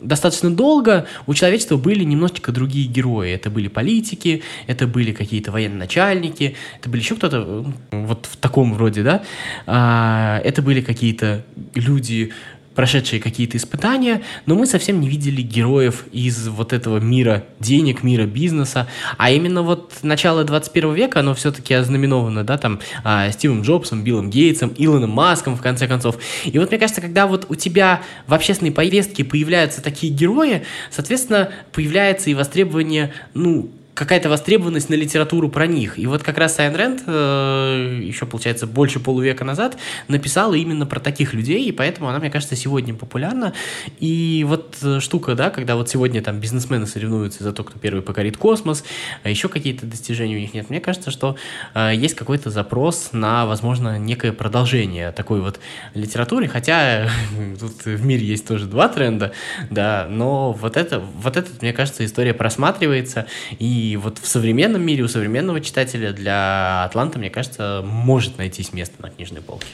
достаточно 0.00 0.50
долго 0.50 1.06
у 1.26 1.34
человечества 1.34 1.76
были 1.76 2.04
немножечко 2.04 2.52
другие 2.52 2.86
герои. 2.86 3.30
Это 3.30 3.50
были 3.50 3.68
политики, 3.68 4.42
это 4.66 4.86
были 4.86 5.12
какие-то 5.12 5.52
военачальники, 5.52 6.56
это 6.80 6.88
были 6.88 7.00
еще 7.00 7.14
кто-то 7.16 7.66
вот 7.90 8.26
в 8.26 8.36
таком 8.36 8.74
вроде, 8.74 9.02
да. 9.02 9.22
А, 9.66 10.40
это 10.44 10.62
были 10.62 10.80
какие-то 10.80 11.44
люди 11.74 12.32
прошедшие 12.78 13.20
какие-то 13.20 13.56
испытания, 13.56 14.22
но 14.46 14.54
мы 14.54 14.64
совсем 14.64 15.00
не 15.00 15.08
видели 15.08 15.42
героев 15.42 16.04
из 16.12 16.46
вот 16.46 16.72
этого 16.72 16.98
мира 16.98 17.42
денег, 17.58 18.04
мира 18.04 18.24
бизнеса, 18.24 18.86
а 19.16 19.32
именно 19.32 19.62
вот 19.62 19.94
начало 20.02 20.44
21 20.44 20.94
века, 20.94 21.18
оно 21.18 21.34
все-таки 21.34 21.74
ознаменовано, 21.74 22.44
да, 22.44 22.56
там, 22.56 22.78
а, 23.02 23.32
Стивом 23.32 23.62
Джобсом, 23.62 24.04
Биллом 24.04 24.30
Гейтсом, 24.30 24.72
Илоном 24.78 25.10
Маском, 25.10 25.56
в 25.56 25.60
конце 25.60 25.88
концов. 25.88 26.18
И 26.44 26.56
вот 26.56 26.70
мне 26.70 26.78
кажется, 26.78 27.00
когда 27.00 27.26
вот 27.26 27.46
у 27.48 27.56
тебя 27.56 28.00
в 28.28 28.34
общественной 28.34 28.70
повестке 28.70 29.24
появляются 29.24 29.82
такие 29.82 30.12
герои, 30.12 30.62
соответственно, 30.92 31.50
появляется 31.72 32.30
и 32.30 32.34
востребование, 32.34 33.12
ну, 33.34 33.72
какая-то 33.98 34.28
востребованность 34.28 34.90
на 34.90 34.94
литературу 34.94 35.48
про 35.48 35.66
них. 35.66 35.98
И 35.98 36.06
вот 36.06 36.22
как 36.22 36.38
раз 36.38 36.54
с 36.54 36.59
Айн 36.59 36.72
Рэнд 36.72 37.02
э, 37.04 38.00
еще, 38.04 38.26
получается, 38.26 38.68
больше 38.68 39.00
полувека 39.00 39.44
назад 39.44 39.76
написала 40.06 40.54
именно 40.54 40.86
про 40.86 41.00
таких 41.00 41.34
людей, 41.34 41.64
и 41.64 41.72
поэтому 41.72 42.08
она, 42.08 42.20
мне 42.20 42.30
кажется, 42.30 42.54
сегодня 42.54 42.94
популярна. 42.94 43.54
И 43.98 44.44
вот 44.46 44.76
э, 44.82 45.00
штука, 45.00 45.34
да, 45.34 45.50
когда 45.50 45.74
вот 45.74 45.90
сегодня 45.90 46.22
там 46.22 46.38
бизнесмены 46.38 46.86
соревнуются 46.86 47.42
за 47.42 47.52
то, 47.52 47.64
кто 47.64 47.76
первый 47.80 48.02
покорит 48.02 48.36
космос, 48.36 48.84
а 49.24 49.30
еще 49.30 49.48
какие-то 49.48 49.84
достижения 49.84 50.36
у 50.36 50.40
них 50.40 50.54
нет. 50.54 50.70
Мне 50.70 50.78
кажется, 50.78 51.10
что 51.10 51.34
э, 51.74 51.90
есть 51.92 52.14
какой-то 52.14 52.50
запрос 52.50 53.08
на, 53.10 53.46
возможно, 53.46 53.98
некое 53.98 54.32
продолжение 54.32 55.10
такой 55.10 55.40
вот 55.40 55.58
литературы, 55.94 56.46
хотя 56.46 57.10
тут 57.58 57.84
в 57.84 58.04
мире 58.06 58.24
есть 58.24 58.46
тоже 58.46 58.66
два 58.66 58.88
тренда, 58.88 59.32
да, 59.70 60.06
но 60.08 60.52
вот 60.52 60.76
это, 60.76 61.00
вот 61.00 61.36
это, 61.36 61.50
мне 61.60 61.72
кажется, 61.72 62.04
история 62.04 62.32
просматривается, 62.32 63.26
и 63.58 63.87
и 63.88 63.96
вот 63.96 64.18
в 64.18 64.26
современном 64.26 64.82
мире, 64.82 65.02
у 65.02 65.08
современного 65.08 65.60
читателя 65.60 66.12
для 66.12 66.84
Атланта, 66.84 67.18
мне 67.18 67.30
кажется, 67.30 67.82
может 67.84 68.38
найтись 68.38 68.72
место 68.72 69.00
на 69.00 69.10
книжной 69.10 69.40
полке. 69.40 69.68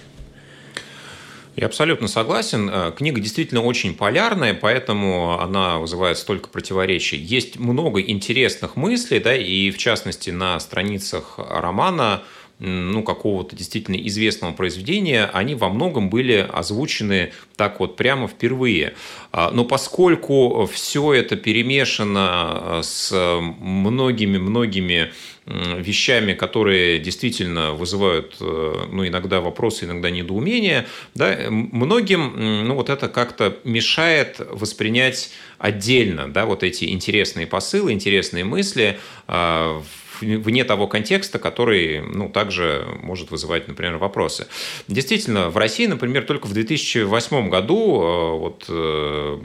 Я 1.57 1.67
абсолютно 1.67 2.09
согласен. 2.09 2.69
Э, 2.69 2.93
книга 2.97 3.21
действительно 3.21 3.63
очень 3.63 3.95
полярная, 3.95 4.55
поэтому 4.55 5.41
она 5.41 5.79
вызывает 5.79 6.19
столько 6.19 6.49
противоречий. 6.49 7.17
Есть 7.17 7.59
много 7.59 8.01
интересных 8.01 8.75
мыслей, 8.75 9.21
да, 9.21 9.37
и 9.37 9.71
в 9.71 9.79
частности 9.79 10.31
на 10.31 10.59
страницах 10.59 11.39
романа 11.39 12.25
ну, 12.59 13.03
какого-то 13.03 13.57
действительно 13.57 13.97
известного 13.97 14.53
произведения, 14.53 15.29
они 15.33 15.55
во 15.55 15.69
многом 15.69 16.09
были 16.11 16.49
озвучены 16.53 17.33
так 17.57 17.81
вот 17.81 17.97
прямо 17.97 18.29
впервые. 18.29 18.95
А, 19.33 19.51
но 19.51 19.65
поскольку 19.65 20.69
все 20.73 21.13
это 21.15 21.37
перемешано 21.37 22.81
с 22.83 23.13
многими-многими 23.61 25.13
вещами, 25.47 26.33
которые 26.33 26.99
действительно 26.99 27.73
вызывают 27.73 28.37
э, 28.41 28.87
ну, 28.91 29.07
иногда 29.07 29.43
вопросы, 29.43 29.85
иногда 29.85 30.09
недоумения, 30.09 30.87
да, 31.15 31.37
многим 31.51 32.65
ну, 32.67 32.75
вот 32.75 32.89
это 32.89 33.09
как-то 33.09 33.59
мешает 33.65 34.37
воспринять 34.39 35.33
отдельно 35.59 36.33
да, 36.33 36.47
вот 36.47 36.63
эти 36.63 36.87
интересные 36.87 37.47
посылы, 37.47 37.93
интересные 37.93 38.45
мысли 38.45 38.99
а, 39.27 39.83
в 39.83 40.04
вне 40.21 40.65
того 40.65 40.87
контекста, 40.87 41.39
который 41.39 42.01
ну, 42.03 42.29
также 42.29 42.87
может 43.03 43.31
вызывать, 43.31 43.69
например, 43.69 43.99
вопросы. 43.99 44.47
Действительно, 44.89 45.51
в 45.51 45.57
России, 45.57 45.87
например, 45.87 46.25
только 46.25 46.47
в 46.47 46.53
2008 46.53 47.49
году 47.49 48.03
э, 48.03 48.39
вот, 48.39 48.65
э, 48.69 49.39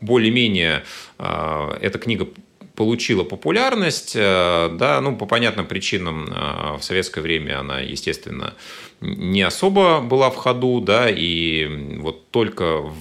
более-менее 0.00 0.84
э, 1.18 1.78
эта 1.80 1.98
книга 1.98 2.28
получила 2.74 3.22
популярность, 3.22 4.14
да, 4.16 4.98
ну, 5.00 5.14
по 5.14 5.26
понятным 5.26 5.64
причинам 5.64 6.26
в 6.76 6.82
советское 6.82 7.20
время 7.20 7.60
она, 7.60 7.78
естественно, 7.78 8.54
не 9.00 9.42
особо 9.42 10.00
была 10.00 10.28
в 10.28 10.34
ходу, 10.34 10.80
да, 10.80 11.08
и 11.08 11.98
вот 12.00 12.30
только 12.32 12.78
в 12.78 12.96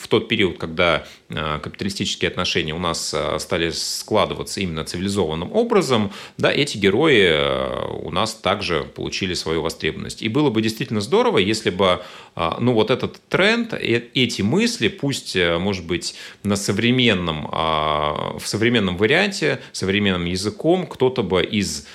в 0.00 0.08
тот 0.08 0.28
период, 0.28 0.58
когда 0.58 1.04
капиталистические 1.30 2.28
отношения 2.28 2.74
у 2.74 2.78
нас 2.78 3.14
э, 3.14 3.38
стали 3.38 3.70
складываться 3.70 4.60
именно 4.60 4.84
цивилизованным 4.84 5.52
образом, 5.52 6.12
да, 6.38 6.52
эти 6.52 6.76
герои 6.76 7.22
э, 7.22 7.86
у 8.02 8.10
нас 8.10 8.34
также 8.34 8.82
получили 8.82 9.34
свою 9.34 9.62
востребованность. 9.62 10.22
И 10.22 10.28
было 10.28 10.50
бы 10.50 10.60
действительно 10.60 11.00
здорово, 11.00 11.38
если 11.38 11.70
бы 11.70 12.02
ну, 12.60 12.72
вот 12.72 12.90
этот 12.90 13.20
тренд, 13.28 13.74
эти 13.74 14.42
мысли, 14.42 14.88
пусть, 14.88 15.36
может 15.36 15.84
быть, 15.84 16.14
на 16.42 16.56
современном, 16.56 17.46
в 17.50 18.42
современном 18.44 18.96
варианте, 18.96 19.60
современным 19.72 20.24
языком, 20.24 20.86
кто-то 20.86 21.22
бы 21.22 21.42
из 21.44 21.86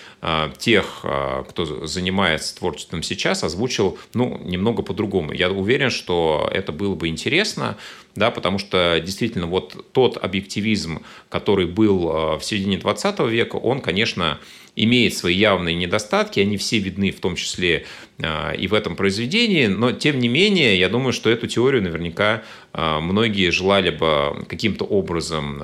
тех, 0.59 1.05
кто 1.49 1.85
занимается 1.87 2.55
творчеством 2.57 3.01
сейчас, 3.01 3.43
озвучил 3.43 3.97
ну, 4.13 4.39
немного 4.43 4.81
по-другому. 4.83 5.31
Я 5.31 5.49
уверен, 5.49 5.89
что 5.89 6.49
это 6.51 6.71
было 6.71 6.95
бы 6.95 7.07
интересно, 7.07 7.77
да, 8.15 8.31
потому 8.31 8.57
что 8.59 8.99
действительно 9.03 9.45
вот 9.47 9.91
тот 9.91 10.17
объективизм, 10.17 11.03
который 11.29 11.67
был 11.67 12.09
э, 12.09 12.39
в 12.39 12.43
середине 12.43 12.77
20 12.77 13.19
века, 13.21 13.57
он, 13.57 13.81
конечно, 13.81 14.39
имеет 14.75 15.15
свои 15.15 15.35
явные 15.35 15.75
недостатки, 15.75 16.39
они 16.39 16.57
все 16.57 16.79
видны 16.79 17.11
в 17.11 17.19
том 17.19 17.35
числе 17.35 17.85
э, 18.19 18.55
и 18.57 18.67
в 18.67 18.73
этом 18.73 18.95
произведении, 18.95 19.67
но 19.67 19.91
тем 19.91 20.19
не 20.19 20.27
менее, 20.27 20.77
я 20.77 20.89
думаю, 20.89 21.13
что 21.13 21.29
эту 21.29 21.47
теорию 21.47 21.81
наверняка 21.83 22.43
многие 22.73 23.51
желали 23.51 23.89
бы 23.89 24.45
каким-то 24.49 24.83
образом, 24.83 25.63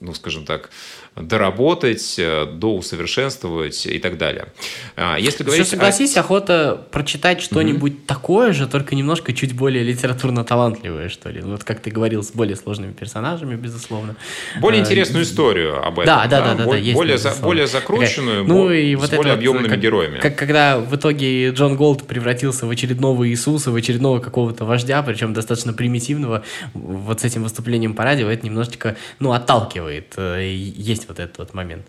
ну, 0.00 0.14
скажем 0.14 0.46
так, 0.46 0.70
доработать, 1.16 2.16
э, 2.18 2.46
доусовершенствовать 2.46 3.86
и 3.86 3.98
так 3.98 4.18
далее. 4.18 4.48
А, 4.96 5.16
если 5.16 5.44
говорить 5.44 5.66
согласись, 5.66 6.16
о... 6.16 6.20
охота 6.20 6.86
прочитать 6.90 7.40
что-нибудь 7.40 7.92
mm-hmm. 7.92 8.06
такое 8.06 8.52
же, 8.52 8.66
только 8.66 8.94
немножко 8.94 9.32
чуть 9.32 9.54
более 9.54 9.82
литературно 9.82 10.44
талантливое, 10.44 11.08
что 11.08 11.30
ли. 11.30 11.40
Вот 11.40 11.64
как 11.64 11.80
ты 11.80 11.90
говорил, 11.90 12.22
с 12.22 12.32
более 12.32 12.56
сложными 12.56 12.92
персонажами, 12.92 13.56
безусловно. 13.56 14.16
Более 14.60 14.82
а, 14.82 14.84
интересную 14.84 15.24
историю 15.24 15.82
об 15.82 16.00
этом. 16.00 16.04
Да, 16.04 16.26
да, 16.26 16.40
да, 16.42 16.54
да, 16.54 16.64
да, 16.66 16.76
есть, 16.76 16.94
более, 16.94 17.16
за, 17.16 17.34
более 17.42 17.66
закрученную, 17.66 18.05
okay. 18.06 18.44
ну, 18.46 18.70
и 18.70 18.94
вот 18.94 19.14
более 19.14 19.34
объемными 19.34 19.68
как, 19.68 19.80
героями. 19.80 20.18
Как, 20.18 20.36
когда 20.36 20.78
в 20.78 20.94
итоге 20.96 21.50
Джон 21.50 21.76
Голд 21.76 22.06
превратился 22.06 22.66
в 22.66 22.70
очередного 22.70 23.28
Иисуса, 23.28 23.70
в 23.70 23.76
очередного 23.76 24.20
какого-то 24.20 24.64
вождя, 24.64 25.02
причем 25.02 25.32
достаточно 25.32 25.72
примитивного, 25.72 26.44
вот 26.74 27.20
с 27.20 27.24
этим 27.24 27.42
выступлением 27.42 27.94
по 27.94 28.04
радио, 28.04 28.28
это 28.28 28.44
немножечко, 28.44 28.96
ну, 29.18 29.32
отталкивает. 29.32 30.14
Э, 30.16 30.42
есть 30.42 31.08
вот 31.08 31.18
этот 31.18 31.38
вот 31.38 31.54
момент. 31.54 31.86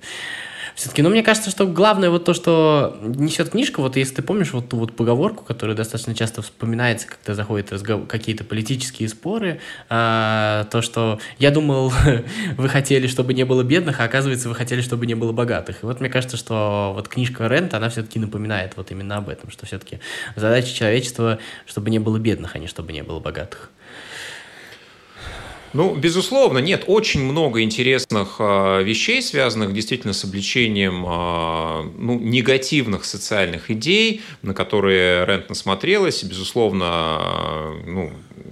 Все-таки, 0.78 1.02
ну, 1.02 1.10
мне 1.10 1.24
кажется, 1.24 1.50
что 1.50 1.66
главное 1.66 2.12
вот 2.12 2.24
то, 2.24 2.36
что 2.36 3.00
несет 3.02 3.50
книжка, 3.50 3.82
вот 3.82 3.96
если 3.96 4.14
ты 4.14 4.22
помнишь 4.22 4.54
вот 4.54 4.70
ту 4.70 4.78
вот 4.78 4.96
поговорку, 4.96 5.44
которая 5.44 5.76
достаточно 5.76 6.14
часто 6.14 6.44
вспоминается, 6.44 7.08
когда 7.08 7.34
заходят 7.34 7.72
разгов... 7.72 8.08
какие-то 8.08 8.44
политические 8.44 9.10
споры, 9.10 9.60
а, 9.90 10.66
то, 10.66 10.84
что 10.84 11.20
я 11.40 11.50
думал, 11.50 11.92
вы 12.58 12.70
хотели, 12.70 13.08
чтобы 13.08 13.34
не 13.34 13.44
было 13.44 13.64
бедных, 13.64 14.02
а 14.02 14.04
оказывается, 14.04 14.50
вы 14.50 14.54
хотели, 14.54 14.82
чтобы 14.82 15.08
не 15.08 15.16
было 15.16 15.32
богатых. 15.32 15.82
И 15.82 15.86
вот 15.88 16.00
мне 16.00 16.12
кажется, 16.12 16.38
что 16.38 16.92
вот 16.94 17.08
книжка 17.08 17.48
Рент, 17.48 17.74
она 17.74 17.90
все-таки 17.90 18.20
напоминает 18.20 18.78
вот 18.78 18.92
именно 18.92 19.18
об 19.18 19.30
этом, 19.30 19.50
что 19.50 19.66
все-таки 19.66 20.00
задача 20.36 20.72
человечества, 20.72 21.40
чтобы 21.66 21.90
не 21.90 21.98
было 21.98 22.20
бедных, 22.20 22.56
а 22.56 22.60
не 22.60 22.68
чтобы 22.68 22.94
не 22.94 23.02
было 23.02 23.20
богатых. 23.20 23.72
Ну, 25.78 25.94
безусловно, 25.94 26.58
нет, 26.58 26.86
очень 26.88 27.24
много 27.24 27.62
интересных 27.62 28.38
э, 28.40 28.82
вещей, 28.82 29.22
связанных 29.22 29.74
действительно 29.74 30.14
с 30.14 30.24
обличением 30.24 31.06
э, 31.06 31.92
ну, 32.00 32.18
негативных 32.18 33.06
социальных 33.06 33.70
идей, 33.70 34.24
на 34.42 34.56
которые 34.56 35.24
Рент 35.28 35.50
насмотрелась, 35.50 36.24
безусловно, 36.24 37.20
э, 37.22 37.74
ну, 37.86 38.12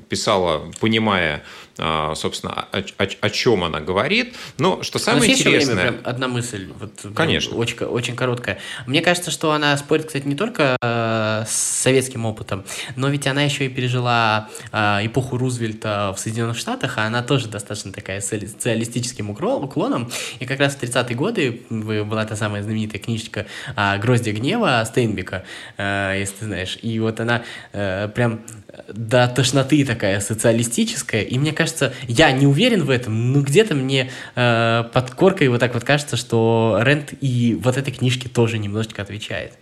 писала, 0.10 0.72
понимая 0.80 1.44
а, 1.78 2.16
собственно, 2.16 2.68
о, 2.72 2.80
о, 2.80 3.08
о 3.22 3.30
чем 3.30 3.64
она 3.64 3.82
говорит. 3.82 4.36
Но 4.58 4.82
что 4.82 4.98
самое 4.98 5.32
интересное... 5.32 5.76
Время, 5.76 5.92
прям 5.92 6.02
одна 6.06 6.28
мысль. 6.28 6.72
Вот, 6.80 7.14
Конечно. 7.14 7.58
Очень, 7.58 7.78
очень 7.80 8.16
короткая. 8.16 8.60
Мне 8.86 9.02
кажется, 9.02 9.30
что 9.30 9.52
она 9.52 9.76
спорит, 9.78 10.06
кстати, 10.06 10.26
не 10.26 10.36
только 10.36 10.78
э, 10.82 11.44
с 11.46 11.54
советским 11.54 12.26
опытом, 12.26 12.64
но 12.96 13.10
ведь 13.10 13.28
она 13.28 13.42
еще 13.42 13.66
и 13.66 13.70
пережила 13.70 14.50
э, 14.72 15.06
эпоху 15.06 15.38
Рузвельта 15.38 16.14
в 16.16 16.20
Соединенных 16.20 16.58
Штатах, 16.58 16.98
а 16.98 17.08
она 17.08 17.22
тоже 17.24 17.50
достаточно 17.50 17.92
такая 17.92 18.22
социалистическим 18.22 19.30
уклоном. 19.30 20.10
И 20.40 20.46
как 20.46 20.60
раз 20.60 20.76
в 20.76 20.82
30-е 20.82 21.16
годы 21.16 21.62
была 21.70 22.24
та 22.26 22.38
самая 22.38 22.64
знаменитая 22.64 23.02
книжечка 23.02 23.48
э, 23.76 23.98
«Гроздья 23.98 24.32
гнева» 24.32 24.82
Стейнбека, 24.86 25.44
э, 25.78 26.16
если 26.20 26.36
ты 26.36 26.46
знаешь. 26.46 26.80
И 26.82 26.98
вот 27.00 27.20
она 27.20 27.44
э, 27.74 28.08
прям 28.16 28.40
до 28.88 29.28
тошноты 29.28 29.86
такая 29.86 30.20
социалистическая, 30.20 31.22
и 31.22 31.38
мне 31.38 31.54
кажется, 31.54 31.94
я 32.08 32.32
не 32.32 32.48
уверен 32.48 32.84
в 32.84 32.90
этом, 32.90 33.34
но 33.34 33.42
где-то 33.42 33.76
мне 33.76 34.12
э, 34.36 34.84
под 34.94 35.12
коркой 35.12 35.48
вот 35.50 35.60
так 35.60 35.74
вот 35.74 35.84
кажется, 35.84 36.18
что 36.18 36.78
Рент 36.82 37.14
и 37.22 37.60
вот 37.62 37.78
этой 37.78 37.92
книжке 37.92 38.30
тоже 38.30 38.58
немножечко 38.58 39.02
отвечает. 39.02 39.54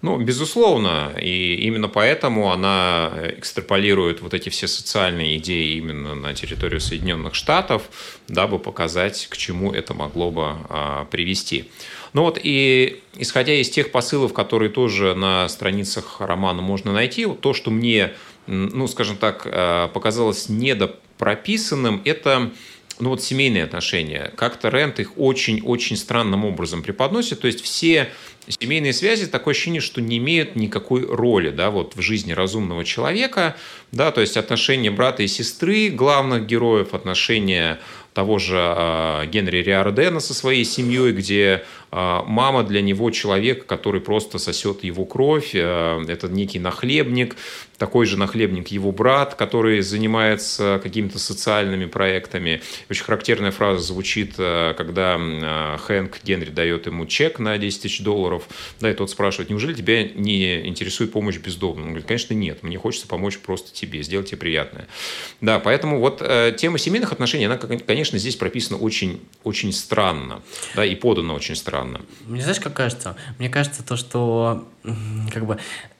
Ну, 0.00 0.16
безусловно, 0.16 1.12
и 1.20 1.56
именно 1.56 1.88
поэтому 1.88 2.52
она 2.52 3.12
экстраполирует 3.36 4.20
вот 4.20 4.32
эти 4.32 4.48
все 4.48 4.68
социальные 4.68 5.38
идеи 5.38 5.76
именно 5.76 6.14
на 6.14 6.34
территорию 6.34 6.80
Соединенных 6.80 7.34
Штатов, 7.34 7.82
дабы 8.28 8.60
показать, 8.60 9.26
к 9.28 9.36
чему 9.36 9.72
это 9.72 9.94
могло 9.94 10.30
бы 10.30 10.54
а, 10.68 11.04
привести. 11.06 11.68
Ну 12.12 12.22
вот 12.22 12.38
и 12.40 13.02
исходя 13.16 13.54
из 13.54 13.70
тех 13.70 13.90
посылов, 13.90 14.32
которые 14.32 14.70
тоже 14.70 15.16
на 15.16 15.48
страницах 15.48 16.20
романа 16.20 16.62
можно 16.62 16.92
найти, 16.92 17.26
вот 17.26 17.40
то, 17.40 17.52
что 17.52 17.72
мне, 17.72 18.12
ну, 18.46 18.86
скажем 18.86 19.16
так, 19.16 19.46
э, 19.46 19.88
показалось 19.92 20.48
недопрописанным, 20.48 22.00
это 22.04 22.52
ну 23.00 23.10
вот 23.10 23.22
семейные 23.22 23.64
отношения. 23.64 24.32
Как-то 24.36 24.68
Рент 24.68 24.98
их 25.00 25.18
очень-очень 25.18 25.96
странным 25.96 26.44
образом 26.44 26.82
преподносит. 26.82 27.40
То 27.40 27.46
есть 27.46 27.62
все 27.62 28.10
семейные 28.48 28.92
связи, 28.92 29.26
такое 29.26 29.52
ощущение, 29.52 29.80
что 29.80 30.00
не 30.00 30.18
имеют 30.18 30.56
никакой 30.56 31.04
роли 31.04 31.50
да, 31.50 31.70
вот 31.70 31.96
в 31.96 32.00
жизни 32.00 32.32
разумного 32.32 32.84
человека. 32.84 33.56
Да, 33.92 34.10
то 34.10 34.20
есть 34.20 34.36
отношения 34.36 34.90
брата 34.90 35.22
и 35.22 35.26
сестры, 35.26 35.88
главных 35.88 36.46
героев, 36.46 36.94
отношения 36.94 37.78
того 38.18 38.38
же 38.38 38.56
а, 38.58 39.26
Генри 39.26 39.58
Риардена 39.58 40.18
со 40.18 40.34
своей 40.34 40.64
семьей, 40.64 41.12
где 41.12 41.64
а, 41.92 42.24
мама 42.24 42.64
для 42.64 42.82
него 42.82 43.10
человек, 43.12 43.64
который 43.66 44.00
просто 44.00 44.38
сосет 44.38 44.82
его 44.82 45.04
кровь, 45.04 45.52
а, 45.54 46.02
это 46.04 46.28
некий 46.28 46.58
нахлебник, 46.58 47.36
такой 47.78 48.06
же 48.06 48.18
нахлебник 48.18 48.68
его 48.68 48.92
брат, 48.92 49.34
который 49.34 49.80
занимается 49.80 50.80
какими-то 50.82 51.18
социальными 51.18 51.86
проектами. 51.86 52.60
Очень 52.90 53.04
характерная 53.04 53.52
фраза 53.52 53.80
звучит, 53.80 54.34
когда 54.36 55.16
Хэнк 55.86 56.18
Генри 56.24 56.50
дает 56.50 56.86
ему 56.86 57.06
чек 57.06 57.38
на 57.38 57.56
10 57.56 57.82
тысяч 57.82 58.00
долларов, 58.02 58.48
да, 58.80 58.90
и 58.90 58.94
тот 58.94 59.10
спрашивает, 59.10 59.50
неужели 59.50 59.74
тебя 59.74 60.04
не 60.04 60.66
интересует 60.66 61.12
помощь 61.12 61.38
бездомным? 61.38 61.84
Он 61.84 61.90
говорит, 61.90 62.06
конечно, 62.06 62.34
нет, 62.34 62.62
мне 62.62 62.78
хочется 62.78 63.06
помочь 63.06 63.38
просто 63.38 63.72
тебе, 63.72 64.02
сделать 64.02 64.28
тебе 64.28 64.38
приятное. 64.38 64.88
Да, 65.40 65.60
поэтому 65.60 66.00
вот 66.00 66.20
э, 66.20 66.54
тема 66.56 66.78
семейных 66.78 67.12
отношений, 67.12 67.44
она, 67.44 67.56
конечно, 67.56 68.18
здесь 68.18 68.36
прописано 68.36 68.78
очень, 68.78 69.20
очень 69.44 69.72
странно, 69.72 70.42
да, 70.74 70.84
и 70.84 70.94
подано 70.94 71.34
очень 71.34 71.54
странно. 71.56 72.00
Мне 72.26 72.42
знаешь, 72.42 72.60
как 72.60 72.74
кажется? 72.74 73.16
Мне 73.38 73.48
кажется 73.48 73.84
то, 73.84 73.96
что 73.96 74.66
как 75.32 75.46
бы 75.46 75.58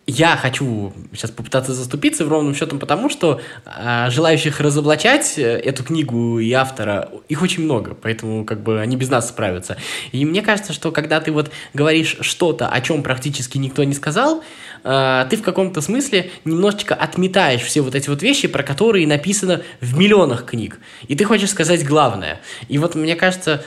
я 0.09 0.37
хочу 0.37 0.95
сейчас 1.13 1.31
попытаться 1.31 1.75
заступиться 1.75 2.25
ровным 2.25 2.55
счетом 2.55 2.79
потому, 2.79 3.11
что 3.11 3.43
э, 3.67 4.07
желающих 4.09 4.59
разоблачать 4.59 5.35
э, 5.37 5.43
эту 5.43 5.85
книгу 5.85 6.39
и 6.39 6.51
автора, 6.53 7.11
их 7.29 7.43
очень 7.43 7.63
много, 7.65 7.95
поэтому 7.95 8.47
как 8.47 8.63
бы 8.63 8.81
они 8.81 8.97
без 8.97 9.11
нас 9.11 9.29
справятся. 9.29 9.77
И 10.13 10.25
мне 10.25 10.41
кажется, 10.41 10.73
что 10.73 10.93
когда 10.93 11.21
ты 11.21 11.31
вот 11.31 11.51
говоришь 11.75 12.17
что-то, 12.23 12.69
о 12.69 12.81
чем 12.81 13.03
практически 13.03 13.59
никто 13.59 13.85
не 13.85 13.93
сказал, 13.93 14.43
э, 14.83 15.27
ты 15.29 15.37
в 15.37 15.43
каком-то 15.43 15.83
смысле 15.83 16.31
немножечко 16.47 16.95
отметаешь 16.95 17.61
все 17.61 17.83
вот 17.83 17.95
эти 17.95 18.09
вот 18.09 18.23
вещи, 18.23 18.49
про 18.49 18.63
которые 18.63 19.07
написано 19.07 19.61
в 19.83 19.99
миллионах 19.99 20.47
книг. 20.47 20.79
И 21.09 21.17
ты 21.17 21.25
хочешь 21.25 21.51
сказать 21.51 21.87
главное. 21.87 22.41
И 22.69 22.79
вот 22.79 22.95
мне 22.95 23.15
кажется, 23.15 23.63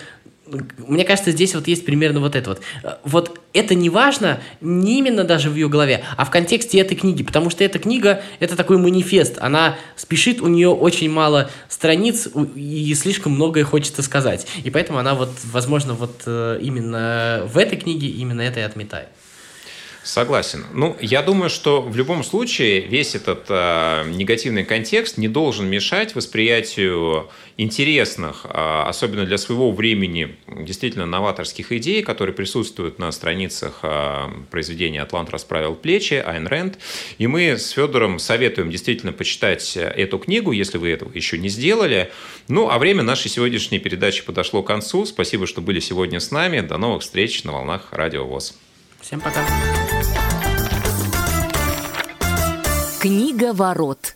мне 0.77 1.03
кажется, 1.03 1.31
здесь 1.31 1.55
вот 1.55 1.67
есть 1.67 1.85
примерно 1.85 2.19
вот 2.19 2.35
это 2.35 2.49
вот. 2.49 2.61
Вот 3.03 3.39
это 3.53 3.75
не 3.75 3.89
важно 3.89 4.39
не 4.59 4.99
именно 4.99 5.23
даже 5.23 5.49
в 5.49 5.55
ее 5.55 5.69
голове, 5.69 6.03
а 6.17 6.25
в 6.25 6.29
контексте 6.29 6.79
этой 6.79 6.95
книги, 6.95 7.23
потому 7.23 7.49
что 7.49 7.63
эта 7.63 7.79
книга— 7.79 8.21
это 8.39 8.55
такой 8.55 8.77
манифест, 8.77 9.37
она 9.39 9.77
спешит, 9.95 10.41
у 10.41 10.47
нее 10.47 10.69
очень 10.69 11.09
мало 11.09 11.49
страниц, 11.69 12.27
и 12.55 12.93
слишком 12.95 13.33
многое 13.33 13.63
хочется 13.63 14.01
сказать. 14.01 14.47
И 14.63 14.69
поэтому 14.69 14.99
она 14.99 15.15
вот, 15.15 15.31
возможно, 15.51 15.93
вот 15.93 16.21
э, 16.25 16.59
именно 16.61 17.43
в 17.45 17.57
этой 17.57 17.77
книге 17.77 18.07
именно 18.07 18.41
это 18.41 18.59
и 18.59 18.63
отметает. 18.63 19.07
Согласен. 20.03 20.65
Ну, 20.73 20.97
я 20.99 21.21
думаю, 21.21 21.51
что 21.51 21.79
в 21.79 21.95
любом 21.95 22.23
случае 22.23 22.81
весь 22.81 23.13
этот 23.13 23.45
э, 23.49 24.03
негативный 24.09 24.65
контекст 24.65 25.17
не 25.19 25.27
должен 25.27 25.67
мешать 25.67 26.15
восприятию 26.15 27.29
интересных, 27.57 28.45
э, 28.45 28.83
особенно 28.87 29.25
для 29.25 29.37
своего 29.37 29.71
времени, 29.71 30.37
действительно 30.47 31.05
новаторских 31.05 31.71
идей, 31.71 32.01
которые 32.01 32.33
присутствуют 32.33 32.97
на 32.97 33.11
страницах 33.11 33.81
э, 33.83 34.27
произведения 34.49 35.03
«Атлант 35.03 35.29
расправил 35.29 35.75
плечи», 35.75 36.15
Айн 36.15 36.47
Рэнд. 36.47 36.79
И 37.19 37.27
мы 37.27 37.59
с 37.59 37.69
Федором 37.69 38.17
советуем 38.17 38.71
действительно 38.71 39.13
почитать 39.13 39.77
эту 39.77 40.17
книгу, 40.17 40.51
если 40.51 40.79
вы 40.79 40.89
этого 40.89 41.11
еще 41.13 41.37
не 41.37 41.49
сделали. 41.49 42.11
Ну, 42.47 42.71
а 42.71 42.79
время 42.79 43.03
нашей 43.03 43.29
сегодняшней 43.29 43.77
передачи 43.77 44.25
подошло 44.25 44.63
к 44.63 44.67
концу. 44.67 45.05
Спасибо, 45.05 45.45
что 45.45 45.61
были 45.61 45.79
сегодня 45.79 46.19
с 46.19 46.31
нами. 46.31 46.61
До 46.61 46.79
новых 46.79 47.03
встреч 47.03 47.43
на 47.43 47.51
волнах 47.51 47.89
Радио 47.91 48.25
ВОЗ. 48.25 48.55
Всем 49.11 49.19
пока. 49.19 49.41
Книга 53.01 53.51
ворот. 53.51 54.15